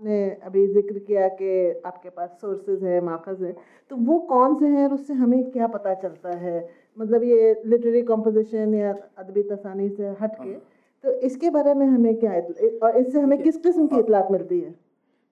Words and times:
ने 0.00 0.18
अभी 0.44 0.66
ज़िक्र 0.68 0.98
किया 0.98 1.28
कि 1.36 1.80
आपके 1.86 2.08
पास 2.10 2.30
सोर्सेज 2.40 2.82
है 2.84 3.00
माखज 3.00 3.42
है 3.42 3.52
तो 3.90 3.96
वो 3.98 4.18
कौन 4.28 4.54
से 4.58 4.66
हैं 4.66 4.86
और 4.88 4.94
उससे 4.94 5.14
हमें 5.14 5.50
क्या 5.50 5.66
पता 5.66 5.94
चलता 5.94 6.36
है? 6.36 6.68
मतलब 6.96 7.22
ये 7.24 7.54
लिटरेरी 7.66 8.02
कॉम्पोजिशन 8.02 8.74
या 8.74 8.92
अदबी 9.18 9.42
तसानी 9.44 9.88
से 9.88 10.08
हट 10.20 10.34
के 10.34 10.48
हाँ। 10.48 10.60
तो 11.04 11.12
इसके 11.26 11.50
बारे 11.50 11.74
में 11.74 11.86
हमें 11.86 12.14
क्या 12.16 12.32
और 12.82 12.96
इससे 12.96 13.20
हमें 13.20 13.42
किस 13.42 13.56
किस्म 13.58 13.86
की 13.86 13.98
इतलात 13.98 14.28
मिलती 14.30 14.60
है? 14.60 14.74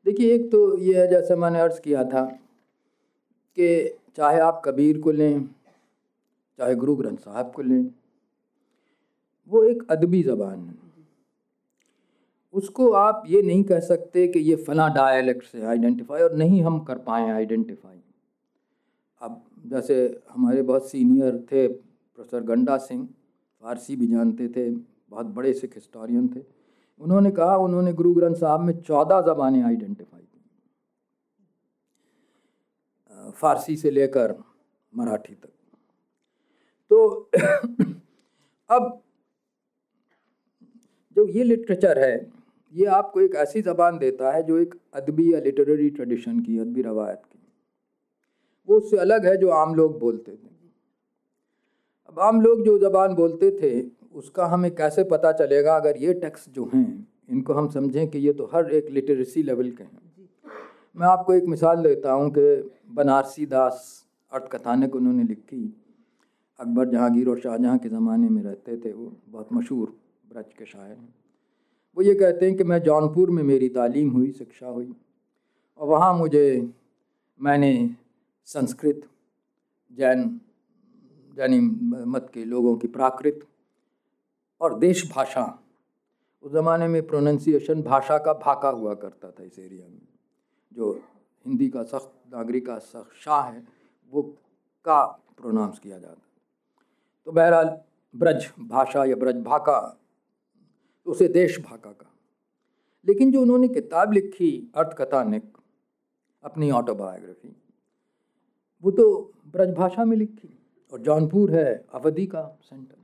देखिए 0.07 0.35
एक 0.35 0.51
तो 0.53 0.79
ये 0.79 1.01
है 1.01 1.07
जैसे 1.11 1.37
मैंने 1.37 1.61
अर्ज़ 1.61 1.81
किया 1.81 2.05
था 2.05 2.23
कि 3.57 3.99
चाहे 4.17 4.41
आप 4.41 4.63
कबीर 4.65 5.01
को 5.01 5.11
लें 5.13 5.45
चाहे 6.59 6.75
गुरु 6.75 6.97
ग्रंथ 6.97 7.17
साहब 7.19 7.53
को 7.53 7.63
लें 7.63 7.85
वो 9.51 9.63
एक 9.65 9.83
अदबी 9.91 10.23
ज़बान 10.23 10.59
है। 10.61 10.84
उसको 12.55 12.93
आप 12.93 13.23
ये 13.27 13.43
नहीं 13.43 13.65
कह 13.65 13.81
सकते 13.81 14.29
कि 14.29 14.39
ये 14.39 14.57
फ़ला 14.57 14.89
डायलेक्ट 14.89 15.45
से 15.45 15.63
आइडेंटिफाई 15.63 16.23
और 16.23 16.35
नहीं 16.37 16.63
हम 16.63 16.81
कर 16.81 16.99
पाए 16.99 17.31
आइडेंटिफाई 17.31 18.01
अब 19.23 19.45
जैसे 19.67 20.23
हमारे 20.31 20.63
बहुत 20.63 20.91
सीनियर 20.91 21.47
थे 21.53 21.69
प्रोफेसर 22.15 22.41
गंडा 22.41 22.77
सिंह, 22.77 23.09
फारसी 23.63 23.97
भी 23.97 24.07
जानते 24.07 24.49
थे, 24.49 24.71
बहुत 25.11 25.27
बड़े 25.27 25.53
सिख 25.53 25.75
हिस्टोरियन 25.75 26.29
थे। 26.29 26.41
उन्होंने 27.01 27.31
कहा, 27.31 27.57
उन्होंने 27.57 27.93
गुरु 27.93 28.15
ग्रंथ 28.15 28.35
साहब 28.35 28.61
में 28.61 28.83
चौदह 28.83 29.21
ज़बानें 29.21 29.63
आइडेंटिफाई 29.63 30.21
की। 30.21 30.41
फारसी 33.31 33.77
से 33.77 33.91
लेकर 33.91 34.45
मराठी 34.97 35.35
तक। 35.35 35.49
तो 36.91 37.31
अब 38.71 39.03
जो 41.17 41.29
ये 41.29 41.45
लिटरेचर 41.45 41.99
है 41.99 42.44
ये 42.75 42.87
आपको 42.93 43.21
एक 43.21 43.35
ऐसी 43.37 43.63
ज़बान 43.63 43.99
देता 43.99 44.33
है 44.33 44.43
जो 44.43 44.59
एक 44.59 44.75
अदबी 44.95 45.33
या 45.33 45.41
लिटरेरी 45.41 45.89
ट्रेडिशन 45.91 46.41
की 46.41 46.59
अदबी 46.59 46.83
रवायत 46.83 47.23
की। 47.25 47.39
वो 48.69 48.77
उससे 48.77 48.97
अलग 48.99 49.27
है 49.27 49.37
जो 49.37 49.51
आम 49.53 49.75
लोग 49.75 49.99
बोलते 50.01 50.33
थे। 50.33 50.53
अब 52.09 52.19
आम 52.21 52.41
लोग 52.41 52.65
जो 52.65 52.79
ज़बान 52.79 53.15
बोलते 53.15 53.51
थे 53.61 53.81
उसका 54.15 54.47
हमें 54.47 54.71
कैसे 54.75 55.05
पता 55.05 55.33
चलेगा 55.35 55.77
अगर 55.77 55.97
ये 55.97 56.15
टेक्स्ट 56.21 56.51
जो 56.51 56.71
हैं 56.75 56.87
इनको 57.31 57.53
हम 57.53 57.69
समझें 57.71 58.07
कि 58.09 58.19
ये 58.19 58.33
तो 58.33 58.51
हर 58.55 58.71
एक 58.73 58.91
लिटरेसी 58.91 59.43
लेवल 59.43 59.71
के 59.71 59.85
हैं। 59.85 60.29
मैं 60.97 61.07
आपको 61.07 61.35
एक 61.35 61.45
मिसाल 61.47 61.83
देता 61.83 62.13
हूँ 62.13 62.31
कि 62.31 62.71
बनारसी 62.95 63.47
दास 63.47 63.83
अर्थ 64.33 64.49
कथानक 64.53 64.95
उन्होंने 64.97 65.25
लिखी। 65.25 65.65
अकबर 66.59 66.89
जहांगीर 66.89 67.29
और 67.29 67.41
शाहजहाँ 67.41 67.79
के 67.79 67.89
ज़माने 67.89 68.29
में 68.29 68.43
रहते 68.43 68.77
थे 68.77 68.93
वो 68.93 69.13
बहुत 69.29 69.53
मशहूर 69.53 69.97
ब्रज 70.33 70.53
के 70.59 70.65
शायर 70.67 70.91
हैं। 70.91 71.15
वो 71.97 72.03
ये 72.03 72.15
कहते 72.15 72.47
हैं 72.47 72.57
कि 72.57 72.65
मैं 72.65 72.83
जौनपुर 72.83 73.31
में 73.31 73.43
मेरी 73.43 73.69
तालीम 73.69 74.11
हुई, 74.11 74.31
शिक्षा 74.33 74.67
हुई। 74.67 74.95
और 75.79 75.89
वहाँ 75.89 76.15
मुझे, 76.15 76.71
मैंने 77.41 77.91
संस्कृत, 78.45 79.03
जैन 79.93 80.41
जैनी 81.37 81.61
मत 82.07 82.31
के 82.35 82.45
लोगों 82.45 82.77
की 82.77 82.89
प्राकृत 82.89 83.47
और 84.61 84.79
देश 84.79 85.11
भाषा। 85.13 85.45
उस 86.43 86.53
ज़माने 86.53 86.89
में 86.89 87.07
प्रोनंसिएशन 87.07 87.83
भाषा 87.83 88.19
का 88.19 88.33
भाका 88.35 88.69
हुआ 88.69 88.95
करता 88.95 89.31
था 89.31 89.45
इस 89.45 89.59
एरिया 89.59 89.87
में। 89.89 90.01
जो 90.73 90.93
हिंदी 91.47 91.69
का 91.69 91.83
सख्त, 91.83 92.13
नागरिक 92.35 92.67
का 92.67 92.79
सख्त 92.79 93.15
शाह 93.15 93.43
है, 93.43 93.67
वो 94.13 94.23
का 94.85 95.05
प्रोनाउंस 95.39 95.79
किया 95.79 95.99
जाता 95.99 96.21
तो 97.27 97.33
बहरहाल, 97.33 97.79
ब्रज 98.15 98.51
भाषा 98.61 99.05
या 99.05 99.17
ब्रज 99.17 99.37
भाका 99.37 99.79
उसे 101.07 101.29
देश 101.29 101.59
भाका 101.61 101.91
का। 101.91 102.11
लेकिन 103.07 103.33
जो 103.33 103.41
उन्होंने 103.43 103.69
किताब 103.69 104.13
लिखी 104.13 104.51
अर्थ 104.77 104.97
कथानिक 104.99 105.43
अपनी 106.45 106.71
ऑटोबायोग्राफी 106.73 107.55
वो 108.85 108.91
तो 108.91 109.33
ब्रजभाषा 109.53 110.05
में 110.05 110.17
लिखी 110.17 110.49
और 110.93 111.01
जौनपुर 111.01 111.51
है, 111.51 111.85
अवधि 111.95 112.27
का 112.27 112.43
सेंटर 112.63 112.97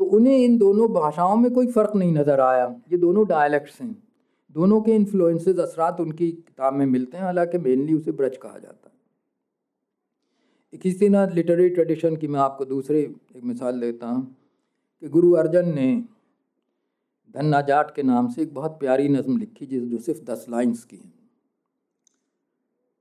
तो 0.00 0.04
उन्हें 0.06 0.36
इन 0.36 0.56
दोनों 0.58 0.88
भाषाओं 0.92 1.36
में 1.36 1.50
कोई 1.52 1.66
फ़र्क 1.72 1.94
नहीं 1.96 2.12
नज़र 2.12 2.40
आया। 2.40 2.64
ये 2.92 2.96
दोनों 2.98 3.26
डायलैक्ट्स 3.28 3.80
हैं। 3.80 3.90
दोनों 4.56 4.80
के 4.80 4.92
इन्फ्लुएंसेस 4.92 5.58
असरात 5.58 6.00
उनकी 6.00 6.30
किताब 6.30 6.74
में 6.74 6.84
मिलते 6.86 7.16
हैं, 7.16 7.24
हालाँकि 7.24 7.58
मेनली 7.58 7.94
उसे 7.94 8.12
ब्रज 8.12 8.36
कहा 8.36 8.58
जाता 8.58 8.88
है। 8.88 8.94
इसी 10.72 10.92
तरह 10.98 11.34
लिटरेरी 11.34 11.68
ट्रेडिशन 11.70 12.16
की 12.16 12.28
मैं 12.28 12.40
आपको 12.40 12.64
दूसरे 12.64 13.00
एक 13.00 13.44
मिसाल 13.44 13.80
देता 13.80 14.06
हूँ 14.06 14.22
कि 15.02 15.08
गुरु 15.08 15.32
अर्जन 15.34 15.68
ने 15.74 15.86
धन्ना 17.36 17.60
जाट 17.60 17.94
के 17.94 18.02
नाम 18.02 18.28
से 18.28 18.42
एक 18.42 18.54
बहुत 18.54 18.78
प्यारी 18.80 19.08
नज़म 19.08 19.36
लिखी 19.38 19.66
जिस 19.66 19.82
जो 19.82 19.98
सिर्फ़ 19.98 20.20
दस 20.24 20.46
लाइन्स 20.48 20.84
की 20.84 20.96
है। 20.96 21.12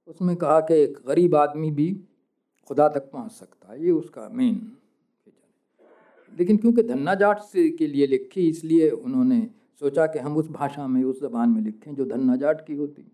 उसमें 0.07 0.35
कहा 0.35 0.59
कि 0.59 0.73
एक 0.73 0.97
गरीब 1.07 1.35
आदमी 1.35 1.72
भी 1.72 1.91
खुदा 2.69 2.88
तक 2.90 3.09
पहुँच 3.12 3.31
सकता 3.31 3.72
है, 3.72 3.84
ये 3.85 3.91
उसका 3.91 4.29
मेन 4.29 4.72
लेकिन 6.38 6.57
क्योंकि 6.57 6.84
धन्ना 6.84 7.13
जाट 7.16 7.40
से 7.40 7.69
के 7.69 7.88
लिए 7.88 8.07
लिखी, 8.07 8.47
इसलिए 8.50 8.90
उन्होंने 8.90 9.50
सोचा 9.79 10.06
कि 10.07 10.19
हम 10.19 10.38
उस 10.38 10.50
भाषा 10.50 10.88
में, 10.88 11.03
उस 11.03 11.22
ज़बान 11.22 11.50
में 11.50 11.62
लिखें 11.62 11.96
जो 11.96 12.06
धन्ना 12.06 12.35
जाट 12.35 12.66
की 12.67 12.75
होती। 12.75 13.12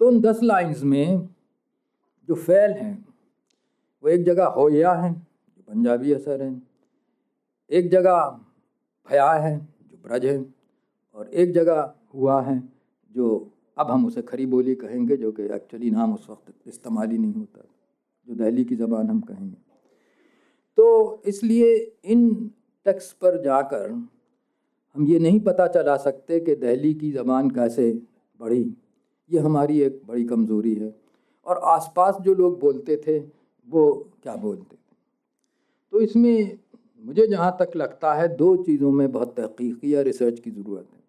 तो 0.00 0.08
उन 0.08 0.20
दस 0.20 0.40
लाइन्स 0.42 0.82
में 0.82 1.28
जो 2.28 2.34
फैल 2.34 2.72
हैं, 2.72 3.04
वो 4.04 4.08
एक 4.08 4.24
जगह 4.24 4.44
होया 4.46 4.92
है, 4.92 5.12
जो 5.12 5.62
पंजाबी 5.68 6.12
असर 6.12 6.42
है। 6.42 6.62
एक 7.70 7.90
जगह 7.90 8.40
भया 9.10 9.32
है 9.32 9.71
ब्रज 10.04 10.26
है 10.26 10.44
और 11.14 11.28
एक 11.28 11.52
जगह 11.52 11.92
हुआ 12.14 12.40
है 12.42 12.62
जो 13.10 13.50
अब 13.78 13.90
हम 13.90 14.06
उसे 14.06 14.22
खरी 14.22 14.46
बोली 14.46 14.74
कहेंगे 14.74 15.16
जो 15.16 15.32
कि 15.32 15.42
एक्चुअली 15.44 15.90
नाम 15.90 16.14
उस 16.14 16.26
वक्त 16.30 16.54
इस्तेमाल 16.66 17.10
ही 17.10 17.18
नहीं 17.18 17.32
होता, 17.32 17.64
जो 18.28 18.34
दहली 18.34 18.64
की 18.64 18.76
ज़बान 18.76 19.10
हम 19.10 19.20
कहेंगे। 19.20 19.56
तो 20.78 21.22
इसलिए 21.26 21.74
इन 22.04 22.50
टैक्स 22.86 23.12
पर 23.12 23.40
जाकर 23.42 23.90
हम 23.90 25.06
ये 25.06 25.18
नहीं 25.18 25.40
पता 25.40 25.66
चला 25.66 25.96
सकते 25.96 26.40
कि 26.40 26.54
दहली 26.54 26.94
की 26.94 27.10
ज़बान 27.12 27.50
कैसे 27.50 27.90
बढ़ी। 28.40 28.62
ये 29.30 29.38
हमारी 29.38 29.80
एक 29.80 30.00
बड़ी 30.06 30.24
कमज़ोरी 30.24 30.74
है 30.74 30.94
और 31.46 31.58
आसपास 31.64 32.16
जो 32.20 32.34
लोग 32.34 32.58
बोलते 32.60 32.96
थे, 33.06 33.18
वो 33.68 34.10
क्या 34.22 34.36
बोलते 34.36 34.76
थे? 34.76 34.96
तो 35.92 36.00
इसमें 36.00 36.58
मुझे 37.04 37.26
जहाँ 37.26 37.56
तक 37.60 37.76
लगता 37.76 38.12
है 38.14 38.28
दो 38.36 38.56
चीज़ों 38.64 38.90
में 38.92 39.10
बहुत 39.12 39.36
तहकीकी 39.36 39.94
या 39.94 40.00
रिसर्च 40.02 40.40
की 40.40 40.50
ज़रूरत 40.50 40.88
है। 40.92 41.00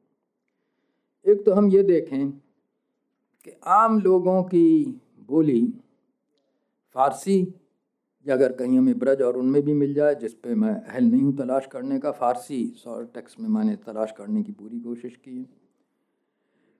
एक 1.26 1.46
तो 1.46 1.54
हम 1.54 1.70
ये 1.72 1.84
देखें 1.84 2.32
कि 2.32 3.52
आम 3.66 4.00
लोगों 4.02 4.42
की 4.44 4.86
बोली 5.30 5.62
फ़ारसी, 6.96 7.42
या 8.26 8.34
अगर 8.36 8.52
कहीं 8.52 8.78
हमें 8.78 8.98
ब्रज 9.00 9.22
और 9.22 9.38
उनमें 9.38 9.62
भी 9.62 9.74
मिल 9.74 9.94
जाए, 9.94 10.16
जिस 10.16 10.34
पे 10.34 10.56
मैं 10.56 10.74
अहल 10.74 11.04
नहीं 11.04 11.22
हूँ 11.22 11.36
तलाश 11.38 11.68
करने 11.72 12.00
का, 12.00 12.12
फ़ारसी 12.12 12.66
सॉर 12.78 13.06
टेक्स्ट 13.14 13.40
में 13.40 13.50
मैंने 13.50 13.76
तलाश 13.78 14.14
करने 14.18 14.44
की 14.44 14.52
पूरी 14.52 14.80
कोशिश 14.80 15.16
की 15.16 15.38
है 15.38 15.46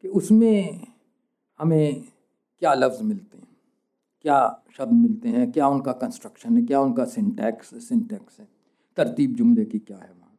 कि 0.04 0.08
उसमें 0.10 0.88
हमें 1.60 2.04
क्या 2.62 2.74
लफ्ज़ 2.74 3.04
मिलते 3.04 3.38
हैं, 3.38 3.48
क्या 4.26 4.66
शब्द 4.78 4.94
मिलते 4.94 5.30
हैं, 5.30 5.52
क्या 5.52 5.68
उनका 5.68 5.92
कंस्ट्रक्शन 5.94 6.58
है, 6.58 6.64
क्या 6.66 6.82
उनका 6.82 7.06
सिंटैक्स 7.08 7.74
सिंटैक्स 7.88 8.40
है। 8.40 8.48
तरतीब 8.98 9.36
जुमले 9.36 9.66
की 9.66 9.80
क्या 9.80 9.98
है 9.98 10.12
वहाँ? 10.12 10.38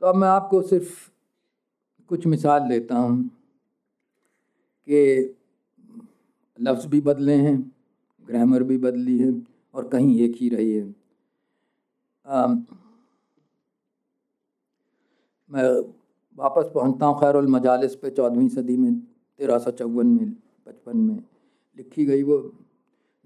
तो 0.00 0.06
अब 0.06 0.16
मैं 0.16 0.28
आपको 0.28 0.62
सिर्फ़ 0.62 1.10
कुछ 2.08 2.26
मिसाल 2.26 2.68
देता 2.68 2.96
हूँ 2.96 3.30
कि 4.88 5.34
लफ्ज़ 6.60 6.86
भी 6.88 7.00
बदले 7.00 7.34
हैं 7.34 7.72
ग्रामर 8.28 8.62
भी 8.62 8.78
बदली 8.78 9.18
है 9.18 9.32
और 9.74 9.88
कहीं 9.88 10.20
एक 10.20 10.36
ही 10.36 10.48
रही 10.48 10.74
है। 10.74 10.94
आ, 12.26 12.46
मैं 15.50 15.64
वापस 16.38 16.70
पहुँचता 16.74 17.06
हूँ 17.06 17.20
खैर 17.20 17.36
मजालिस 17.36 17.94
पे 17.94 18.10
चौदहवीं 18.10 18.48
सदी 18.48 18.76
में 18.76 19.00
तेरह 19.00 19.58
सौ 19.58 19.70
चौवन 19.70 20.06
में 20.06 20.30
पचपन 20.66 20.96
में 20.96 21.16
लिखी 21.76 22.04
गई 22.04 22.22
वो 22.22 22.38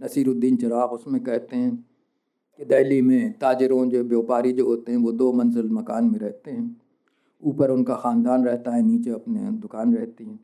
नसीरुद्दीन 0.01 0.57
चिराग 0.57 0.93
उसमें 0.93 1.23
कहते 1.25 1.57
हैं 1.57 1.85
कि 2.61 2.65
दिल्ली 2.65 3.01
में 3.03 3.33
ताजरों 3.33 3.89
जो 3.91 4.03
व्यापारी 4.05 4.53
जो 4.53 4.67
होते 4.67 4.93
हैं, 4.93 4.99
वो 4.99 5.13
दो 5.13 5.33
मंजिल 5.33 5.69
मकान 5.71 6.05
में 6.05 6.19
रहते 6.19 6.51
हैं। 6.51 6.81
ऊपर 7.43 7.71
उनका 7.71 7.95
ख़ानदान 7.95 8.45
रहता 8.45 8.71
है, 8.71 8.83
नीचे 8.83 9.11
अपने 9.11 9.51
दुकान 9.61 9.95
रहती 9.95 10.25
है। 10.25 10.39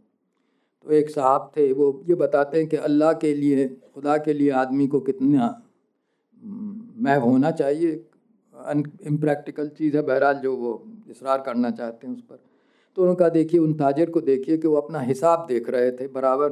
तो 0.87 0.91
एक 0.91 1.11
साहब 1.11 1.51
थे, 1.57 1.73
वो 1.73 2.03
ये 2.09 2.15
बताते 2.15 2.59
हैं 2.59 2.67
कि 2.69 2.77
अल्लाह 2.77 3.13
के 3.13 3.35
लिए, 3.35 3.67
खुदा 3.95 4.17
के 4.19 4.33
लिए 4.33 4.51
आदमी 4.51 4.87
को 4.87 5.01
कितना 5.01 5.49
महव 6.43 7.23
होना 7.23 7.51
चाहिए। 7.51 7.93
इम्प्रैक्टिकल 9.07 9.69
चीज़ 9.69 9.97
है, 9.97 10.03
बहरहाल 10.03 10.35
जो 10.35 10.57
वो 10.57 10.73
इसरार 11.11 11.41
करना 11.41 11.71
चाहते 11.71 12.07
हैं 12.07 12.15
उस 12.15 12.23
पर। 12.23 12.39
तो 12.97 13.03
उनका 13.03 13.29
देखिए, 13.29 13.61
उन 13.61 13.75
ताजर 13.75 14.11
को 14.11 14.21
देखिए 14.21 14.57
कि 14.59 14.69
वो 14.69 14.77
अपना 14.77 15.01
हिसाब 15.01 15.47
देख 15.49 15.71
रहे 15.71 15.91
थे, 15.91 16.09
बराबर। 16.09 16.51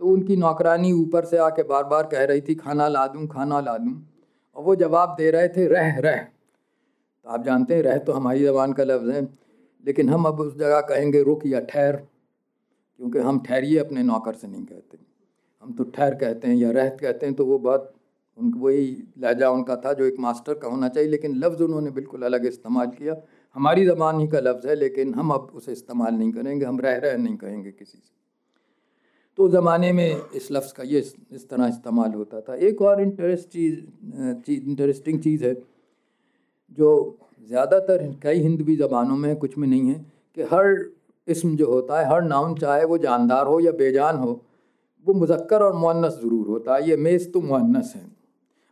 तो 0.00 0.06
उनकी 0.06 0.36
नौकरानी 0.36 0.92
ऊपर 0.92 1.24
से 1.24 1.36
आके 1.38 1.62
बार 1.62 1.84
बार 1.84 2.06
कह 2.06 2.24
रही 2.24 2.40
थी, 2.40 2.54
खाना 2.54 2.88
ला 2.88 3.06
दूँ, 3.06 3.26
खाना 3.26 3.60
ला 3.60 3.76
दूँ। 3.78 3.94
और 4.56 4.62
वो 4.64 4.74
जवाब 4.76 5.14
दे 5.18 5.30
रहे 5.30 5.48
थे, 5.48 5.66
रह 5.66 5.98
रह। 5.98 6.16
तो 6.16 7.30
आप 7.30 7.44
जानते 7.44 7.74
हैं, 7.74 7.82
रह 7.82 7.98
तो 7.98 8.12
हमारी 8.12 8.44
ज़बान 8.44 8.72
का 8.72 8.84
लफ्ज़ 8.84 9.10
है, 9.10 9.22
लेकिन 9.84 10.08
हम 10.10 10.24
अब 10.24 10.40
उस 10.40 10.56
जगह 10.58 10.80
कहेंगे, 10.80 11.22
रुक 11.22 11.46
या 11.46 11.60
ठहर, 11.60 11.96
क्योंकि 11.96 13.18
हम 13.18 13.40
ठहरिए 13.40 13.78
अपने 13.78 14.02
नौकर 14.02 14.34
से 14.34 14.48
नहीं 14.48 14.64
कहते। 14.64 14.98
हम 15.62 15.72
तो 15.72 15.84
ठहर 15.86 16.14
कहते 16.14 16.48
हैं 16.48 16.54
या 16.56 16.70
रहत 16.70 16.96
कहते 17.00 17.26
हैं 17.26 17.34
तो 17.34 17.44
वो 17.46 17.58
बात 17.58 17.92
उन 18.38 18.52
वही 18.54 18.84
लहजा 19.18 19.50
उनका 19.50 19.76
था 19.76 19.92
जो 19.92 20.04
एक 20.04 20.18
मास्टर 20.18 20.54
का 20.54 20.68
होना 20.68 20.88
चाहिए, 20.88 21.08
लेकिन 21.10 21.34
लफ्ज़ 21.36 21.62
उन्होंने 21.62 21.90
बिल्कुल 21.90 22.22
अलग 22.22 22.46
इस्तेमाल 22.46 22.86
किया। 22.88 23.16
हमारी 23.56 23.84
ज़बान 23.86 24.20
ही 24.20 24.28
का 24.28 24.40
लफ्ज़ 24.40 24.68
है, 24.68 24.74
लेकिन 24.74 25.14
हम 25.14 25.30
अब 25.30 25.50
उसे 25.54 25.72
इस्तेमाल 25.72 26.14
नहीं 26.14 26.32
करेंगे, 26.32 26.64
हम 26.64 26.80
रह, 26.80 26.96
रहे 26.96 27.16
नहीं 27.16 27.36
कहेंगे 27.36 27.70
किसी 27.70 27.98
से। 27.98 28.19
तो 29.40 29.48
ज़माने 29.48 29.92
में 29.92 30.30
इस 30.36 30.50
लफ्ज़ 30.52 30.72
का 30.74 30.82
ये 30.84 30.98
इस 31.32 31.48
तरह 31.50 31.66
इस्तेमाल 31.66 32.12
होता 32.14 32.40
था। 32.40 32.54
एक 32.56 32.80
और 32.82 33.00
इंटरेस्ट 33.00 33.48
चीज़ 33.48 33.76
चीज़ 34.46 34.62
इंटरेस्टिंग 34.62 35.20
चीज़ 35.20 35.44
है, 35.44 35.52
जो 36.78 37.18
ज़्यादातर 37.48 38.02
कई 38.22 38.40
हिंदवी 38.40 38.74
ज़बानों 38.76 39.16
में 39.16 39.36
कुछ 39.36 39.56
में 39.58 39.66
नहीं 39.68 39.88
है, 39.88 39.94
कि 40.36 40.42
हर 40.42 40.66
इसम 41.28 41.54
जो 41.56 41.66
होता 41.66 42.00
है, 42.00 42.08
हर 42.10 42.22
नाउन 42.22 42.54
चाहे 42.56 42.84
वो 42.84 42.98
जानदार 42.98 43.46
हो 43.46 43.58
या 43.60 43.72
बेजान 43.74 44.16
हो, 44.16 44.32
वो 45.06 45.14
मुजक्कर 45.14 45.62
और 45.62 45.72
मुन्नस 45.76 46.18
ज़रूर 46.22 46.46
होता 46.48 46.74
है। 46.74 46.88
ये 46.88 46.96
मेज़ 46.98 47.28
तो 47.30 47.40
मुन्नस 47.42 47.92
है, 47.96 48.04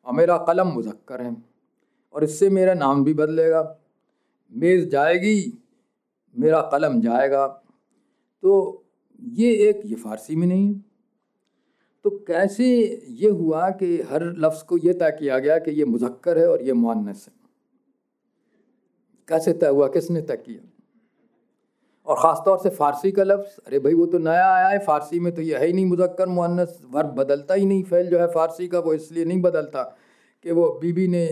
और 0.07 0.15
मेरा 0.15 0.37
कलम 0.49 0.69
मुजक्कर 0.73 1.21
है, 1.21 1.35
और 2.15 2.25
इससे 2.25 2.51
मेरा 2.51 2.75
नाम 2.75 3.05
भी 3.05 3.15
बदलेगा। 3.15 3.63
मेज़ 4.53 4.89
जाएगी, 4.91 5.41
मेरा 6.37 6.61
कलम 6.73 7.01
जाएगा। 7.01 7.47
तो 8.43 8.85
ये 9.23 9.53
एक 9.69 9.81
ये 9.85 9.95
फ़ारसी 9.97 10.37
में 10.37 10.47
नहीं 10.47 10.67
है। 10.67 10.75
तो 12.05 12.11
कैसे 12.29 12.67
ये 13.19 13.29
हुआ 13.31 13.69
कि 13.73 13.87
हर 14.11 14.25
लफ्ज़ 14.39 14.65
को 14.65 14.79
ये 14.79 14.93
तय 14.95 15.17
किया 15.19 15.39
गया 15.39 15.59
कि 15.59 15.71
ये 15.71 15.85
मुजक्कर 15.87 16.39
है 16.39 16.47
और 16.49 16.63
ये 16.63 16.73
मुन्नस 16.75 17.25
है? 17.29 17.35
कैसे 19.29 19.53
तय 19.53 19.69
हुआ? 19.69 19.89
किसने 19.89 20.21
तय 20.23 20.37
किया? 20.37 20.61
और 22.07 22.17
ख़ास 22.17 22.43
तौर 22.45 22.59
से 22.59 22.71
फ़ारसी 22.71 23.11
का 23.13 23.25
लफ्ज़? 23.25 23.59
अरे 23.67 23.79
भाई, 23.79 23.95
वो 23.95 24.07
तो 24.07 24.19
नया 24.19 24.47
आया 24.47 24.69
है, 24.69 24.79
फ़ारसी 24.79 25.21
में 25.21 25.33
तो 25.35 25.43
ये 25.43 25.59
है 25.59 25.67
ही 25.67 25.73
नहीं 25.73 25.87
मुजक्कर 25.87 26.29
मुन्नस 26.29 26.79
वर्ब 26.91 27.15
बदलता 27.15 27.55
ही 27.55 27.67
नहीं, 27.67 27.83
फ़ैल 27.85 28.09
जो 28.11 28.19
है 28.19 28.27
फ़ारसी 28.27 28.69
का, 28.69 28.79
वो 28.79 28.95
इसलिए 28.95 29.25
नहीं 29.25 29.41
बदलता 29.43 29.83
कि 30.45 30.53
वो 30.53 30.71
बीबी 30.83 31.07
ने 31.09 31.27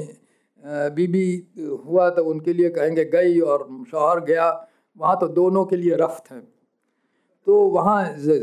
बीबी 0.64 1.26
हुआ 1.86 2.08
तो 2.10 2.24
उनके 2.24 2.52
लिए 2.52 2.70
कहेंगे 2.70 3.04
गई 3.04 3.38
और 3.40 3.66
शौहर 3.90 4.20
गया। 4.24 4.50
वहाँ 4.98 5.16
तो 5.20 5.28
दोनों 5.30 5.64
के 5.64 5.76
लिए 5.76 5.96
रफ्त 5.96 6.30
है। 6.32 6.42
तो 7.46 7.56
वहाँ 7.70 8.02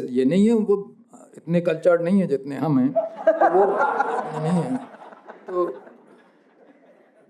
ये 0.09 0.25
नहीं 0.25 0.47
है, 0.47 0.53
वो 0.53 0.95
इतने 1.37 1.61
कल्चर्ड 1.61 2.01
नहीं 2.01 2.19
है 2.21 2.27
जितने 2.27 2.55
हम 2.57 2.79
हैं 2.79 2.91
तो 2.91 3.49
वो 3.49 3.65
नहीं 4.41 4.61
है। 4.61 4.77
तो 5.47 5.65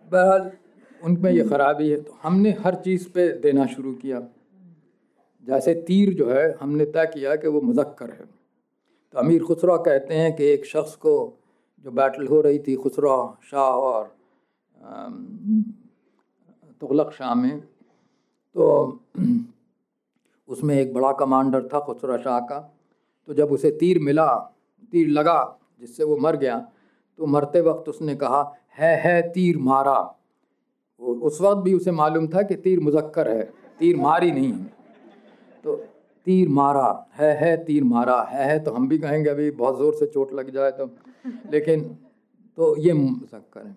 बहरहाल, 0.07 0.51
उनमें 1.01 1.31
ये 1.31 1.43
ख़राबी 1.49 1.89
है 1.89 2.01
तो 2.01 2.17
हमने 2.23 2.51
हर 2.59 2.75
चीज़ 2.83 3.07
पे 3.09 3.27
देना 3.41 3.65
शुरू 3.67 3.93
किया। 3.95 4.19
जैसे 5.47 5.73
तीर 5.87 6.13
जो 6.13 6.29
है, 6.29 6.45
हमने 6.59 6.85
तय 6.87 7.05
किया 7.13 7.35
कि 7.35 7.47
वो 7.47 7.61
मुजक्कर 7.61 8.09
है। 8.11 8.25
तो 9.13 9.19
अमीर 9.19 9.43
खुसरा 9.43 9.75
कहते 9.79 10.15
हैं 10.15 10.35
कि 10.35 10.45
एक 10.47 10.65
शख्स 10.65 10.95
को 10.95 11.15
जो 11.85 11.91
बैटल 11.91 12.27
हो 12.27 12.41
रही 12.41 12.59
थी, 12.59 12.75
खुसरा, 12.75 13.15
शाह 13.51 13.71
और 13.81 14.11
तुगलक 16.81 17.11
शाह 17.13 17.33
में 17.35 17.59
तो 17.59 18.65
उसमें 20.49 20.75
एक 20.75 20.93
बड़ा 20.93 21.11
कमांडर 21.13 21.67
था, 21.67 21.79
खुसरा 21.79 22.17
शाह 22.17 22.39
का। 22.41 22.59
तो 23.27 23.33
जब 23.33 23.51
उसे 23.51 23.71
तीर 23.73 23.99
मिला, 23.99 24.27
तीर 24.93 25.07
लगा, 25.09 25.57
जिससे 25.79 26.03
वो 26.03 26.17
मर 26.17 26.35
गया 26.37 26.57
तो 27.19 27.25
मरते 27.27 27.61
वक्त 27.61 27.89
उसने 27.89 28.15
कहा, 28.15 28.41
है 28.77 28.95
है, 28.97 29.21
तीर 29.31 29.57
मारा। 29.59 29.99
उस 31.01 31.39
वक्त 31.41 31.61
भी 31.63 31.73
उसे 31.73 31.91
मालूम 31.91 32.27
था 32.27 32.41
कि 32.41 32.55
तीर 32.57 32.79
मुजक्कर 32.79 33.27
है, 33.29 33.43
तीर 33.79 33.97
मारी 33.97 34.31
नहीं 34.31 34.51
है। 34.51 34.65
तो 35.63 35.75
तीर 36.27 36.49
मारा, 36.49 37.07
है 37.13 37.31
है, 37.37 37.55
तीर 37.65 37.83
मारा, 37.83 38.21
है 38.23 38.45
है 38.45 38.59
तो 38.63 38.71
हम 38.71 38.87
भी 38.87 38.97
कहेंगे, 38.99 39.29
अभी 39.29 39.49
बहुत 39.53 39.77
ज़ोर 39.77 39.93
से 39.93 40.05
चोट 40.05 40.33
लग 40.33 40.49
जाए 40.49 40.71
तो। 40.71 40.89
लेकिन 41.51 41.83
तो 42.57 42.75
ये 42.77 42.93
मुजक्कर 42.93 43.65
है। 43.65 43.75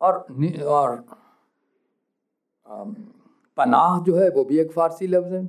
और 0.00 0.26
और 0.64 1.04
पनाह 3.58 3.98
जो 4.04 4.16
है 4.16 4.28
वो 4.30 4.44
भी 4.44 4.58
एक 4.58 4.72
फ़ारसी 4.72 5.06
लफ्ज़ 5.06 5.34
है। 5.34 5.42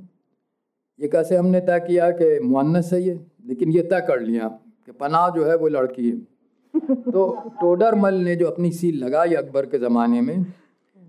ये 0.98 1.08
कैसे 1.08 1.36
हमने 1.36 1.60
तय 1.60 1.80
किया 1.80 2.10
कि 2.10 2.38
मुन्नस 2.40 2.92
है 2.92 3.02
ये? 3.02 3.18
लेकिन 3.46 3.70
ये 3.72 3.82
तय 3.82 4.00
कर 4.00 4.20
लिया 4.20 4.48
कि 4.86 4.92
पनाह 4.92 5.28
जो 5.30 5.44
है 5.44 5.56
वो 5.56 5.68
लड़की 5.68 6.10
है। 6.10 6.16
तो 6.74 7.26
टोडरमल 7.60 8.14
ने 8.14 8.34
जो 8.36 8.46
अपनी 8.46 8.70
सील 8.72 9.04
लगाई 9.04 9.34
अकबर 9.34 9.66
के 9.66 9.78
ज़माने 9.78 10.20
में 10.20 10.44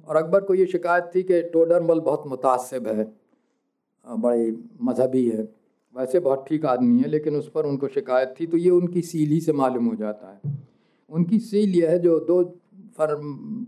और 0.08 0.16
अकबर 0.16 0.44
को 0.44 0.54
ये 0.54 0.66
शिकायत 0.66 1.12
थी 1.16 1.24
कि 1.24 1.42
टोडरमल 1.44 2.00
बहुत 2.00 2.24
मुतासब 2.28 2.88
है 2.88 3.04
बड़े 4.08 4.52
मजहबी 4.82 5.28
है। 5.30 5.44
वैसे 5.96 6.20
बहुत 6.20 6.46
ठीक 6.50 6.66
आदमी 6.66 7.02
है 7.02 7.08
लेकिन 7.08 7.36
उस 7.36 7.50
पर 7.50 7.66
उनको 7.66 7.88
शिकायत 7.88 8.34
थी 8.40 8.48
तो 8.48 8.58
ये 8.58 8.70
उनकी 8.70 9.02
सील 9.02 9.30
ही 9.30 9.40
से 9.42 9.54
मालूम 9.54 9.86
हो 9.86 9.96
जाता 9.96 10.32
है। 10.32 10.58
उनकी 11.12 11.40
सील 11.40 11.76
यह 11.76 11.90
है 11.90 12.00
जो 12.00 12.20
दो 12.20 12.44
फर 12.98 13.16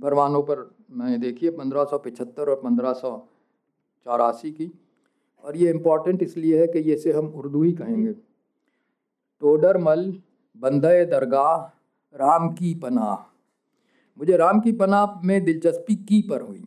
परवानों 0.01 0.41
पर 0.43 0.74
मैंने 0.91 1.17
देखी 1.17 1.45
है, 1.45 1.51
पंद्रह 1.51 1.83
सौ 1.83 1.97
पचहत्तर 1.97 2.49
और 2.49 2.55
पंद्रह 2.55 2.93
सौ 2.93 3.27
चौरासी 4.05 4.51
की। 4.51 4.71
और 5.43 5.57
ये 5.57 5.69
इंपॉर्टेंट 5.69 6.23
इसलिए 6.23 6.61
है 6.61 6.67
कि 6.67 6.79
ये 6.79 6.97
से 6.97 7.11
हम 7.11 7.27
उर्दू 7.27 7.63
ही 7.63 7.71
कहेंगे। 7.71 8.13
टोडरमल 9.41 10.21
बंद 10.57 10.85
दरगाह, 10.85 11.57
राम 12.15 12.49
की 12.49 12.75
पनाह। 12.75 13.31
मुझे 14.19 14.37
राम 14.37 14.59
की 14.59 14.71
पनाह 14.71 15.21
में 15.27 15.43
दिलचस्पी 15.43 15.95
की 15.95 16.21
पर 16.29 16.41
हुई। 16.41 16.65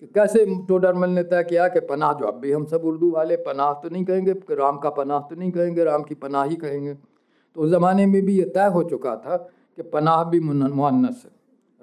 कि 0.00 0.06
कैसे 0.06 0.66
टोडरमल 0.66 1.10
ने 1.10 1.22
तय 1.22 1.42
किया 1.42 1.68
कि 1.68 1.80
पनाह 1.80 2.12
जो 2.12 2.24
अब 2.24 2.34
भी 2.34 2.52
हम 2.52 2.64
सब 2.64 2.84
उर्दू 2.84 3.10
वाले, 3.10 3.36
पनाह 3.36 3.72
तो 3.72 3.88
नहीं 3.88 4.04
कहेंगे 4.04 4.32
राम 4.32 4.78
का 4.78 4.90
पनाह 4.90 5.20
तो 5.20 5.36
नहीं 5.36 5.50
कहेंगे, 5.50 5.84
राम 5.84 6.02
की 6.02 6.14
पनाह 6.14 6.44
ही 6.44 6.56
कहेंगे। 6.56 6.94
तो 7.54 7.60
उस 7.60 7.70
ज़माने 7.70 8.06
में 8.06 8.22
भी 8.22 8.38
ये 8.38 8.44
तय 8.44 8.66
हो 8.66 8.82
चुका 8.82 9.16
था 9.16 9.36
कि 9.76 9.82
पनाह 9.82 10.24
भी 10.24 10.40
मुन्नस 10.40 11.22
है। 11.24 11.30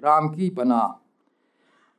राम 0.04 0.28
की 0.28 0.50
पनाह। 0.50 1.01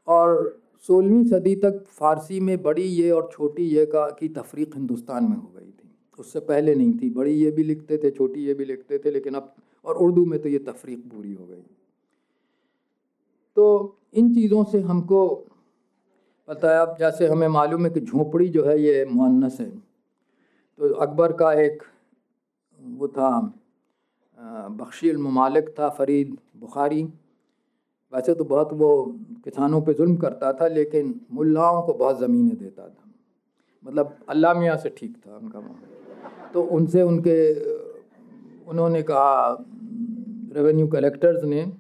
और 0.08 0.60
सोलहवीं 0.88 1.24
सदी 1.24 1.56
तक 1.56 1.84
फ़ारसी 1.90 2.40
में 2.40 2.62
बड़ी 2.62 2.84
ये 2.84 3.12
और 3.12 3.30
छोटी 3.34 3.64
ये 3.64 3.86
का, 3.86 4.10
की 4.10 4.30
तफरीक 4.30 4.76
हिंदुस्तान 4.76 5.24
में 5.24 5.38
हो 5.38 5.52
गई 5.56 5.66
थी। 5.66 5.90
उससे 6.20 6.40
पहले 6.40 6.76
नहीं 6.76 6.94
थी। 6.94 7.10
बड़ी 7.10 7.34
ये 7.34 7.52
भी 7.52 7.64
लिखते 7.64 7.98
थे, 7.98 8.12
छोटी 8.12 8.46
ये 8.46 8.54
भी 8.54 8.66
लिखते 8.66 8.98
थे, 8.98 9.12
लेकिन 9.12 9.34
अब, 9.34 9.54
और 9.86 9.96
उर्दू 9.96 10.26
में 10.26 10.40
तो 10.42 10.50
ये 10.50 10.60
तफरीक 10.60 11.00
पूरी 11.12 11.34
हो 11.34 11.46
गई। 11.46 11.64
तो 13.56 13.98
इन 14.14 14.34
चीज़ों 14.36 14.64
से 14.64 14.82
हमको 14.82 15.28
पता 16.48 16.72
है, 16.72 16.80
अब 16.82 16.96
जैसे 17.00 17.28
हमें 17.28 17.48
मालूम 17.48 17.86
है 17.86 17.90
कि 17.92 18.00
झोपड़ी 18.00 18.48
जो 18.50 18.66
है, 18.66 18.80
ये 18.82 19.06
मुन्नस 19.06 19.60
है। 19.60 19.70
तो 19.70 20.94
अकबर 20.94 21.34
का 21.34 21.54
एक, 21.54 21.84
वो 22.80 23.08
था 23.08 23.54
बख्शी 24.70 25.12
ममालिक 25.12 25.70
था, 25.70 25.90
फरीद 25.90 26.38
बुखारी। 26.58 27.04
वैसे 28.14 28.34
तो 28.34 28.44
बहुत 28.44 28.74
वो 28.74 29.06
किसानों 29.44 29.82
पे 29.82 29.94
जुल्म 29.94 30.16
करता 30.16 30.54
था, 30.54 30.68
लेकिन 30.68 31.22
मुल्लाओं 31.32 31.82
को 31.82 31.94
बहुत 31.94 32.20
ज़मीनें 32.20 32.58
देता 32.58 32.90
था। 32.90 33.12
मतलब 33.86 34.18
अल्लाह 34.30 34.54
मियाँ 34.54 34.78
से 34.78 34.90
ठीक 34.98 35.18
था 35.18 35.38
उनका 35.38 35.60
मामला। 35.60 36.52
तो 36.54 36.62
उनसे 36.62 37.02
उनके, 37.02 37.54
उन्होंने 38.66 39.02
कहा 39.04 39.58
रेवेन्यू 40.54 40.88
कलेक्टर्स 40.88 41.44
ने, 41.44 41.74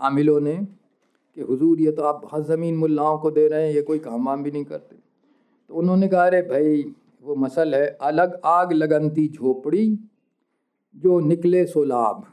आमिलों 0.00 0.40
ने, 0.40 0.56
कि 1.36 1.40
हुजूर, 1.40 1.80
ये 1.80 1.92
तो 1.92 2.02
आप 2.02 2.20
बहुत 2.22 2.46
ज़मीन 2.46 2.76
मुल्लाओं 2.76 3.18
को 3.18 3.30
दे 3.30 3.48
रहे 3.48 3.66
हैं, 3.66 3.74
ये 3.74 3.82
कोई 3.82 3.98
काम 3.98 4.26
वाम 4.26 4.42
भी 4.42 4.50
नहीं 4.50 4.64
करते। 4.64 4.96
तो 5.68 5.74
उन्होंने 5.74 6.08
कहा, 6.08 6.26
अरे 6.26 6.42
भाई, 6.42 6.94
वो 7.22 7.34
मसल 7.34 7.74
है, 7.74 7.86
अलग 8.00 8.40
आग 8.44 8.72
लगनती 8.72 9.28
झोपड़ी, 9.28 9.98
जो 10.96 11.20
निकले 11.20 11.66
सो 11.66 11.84
लाभ। 11.84 12.24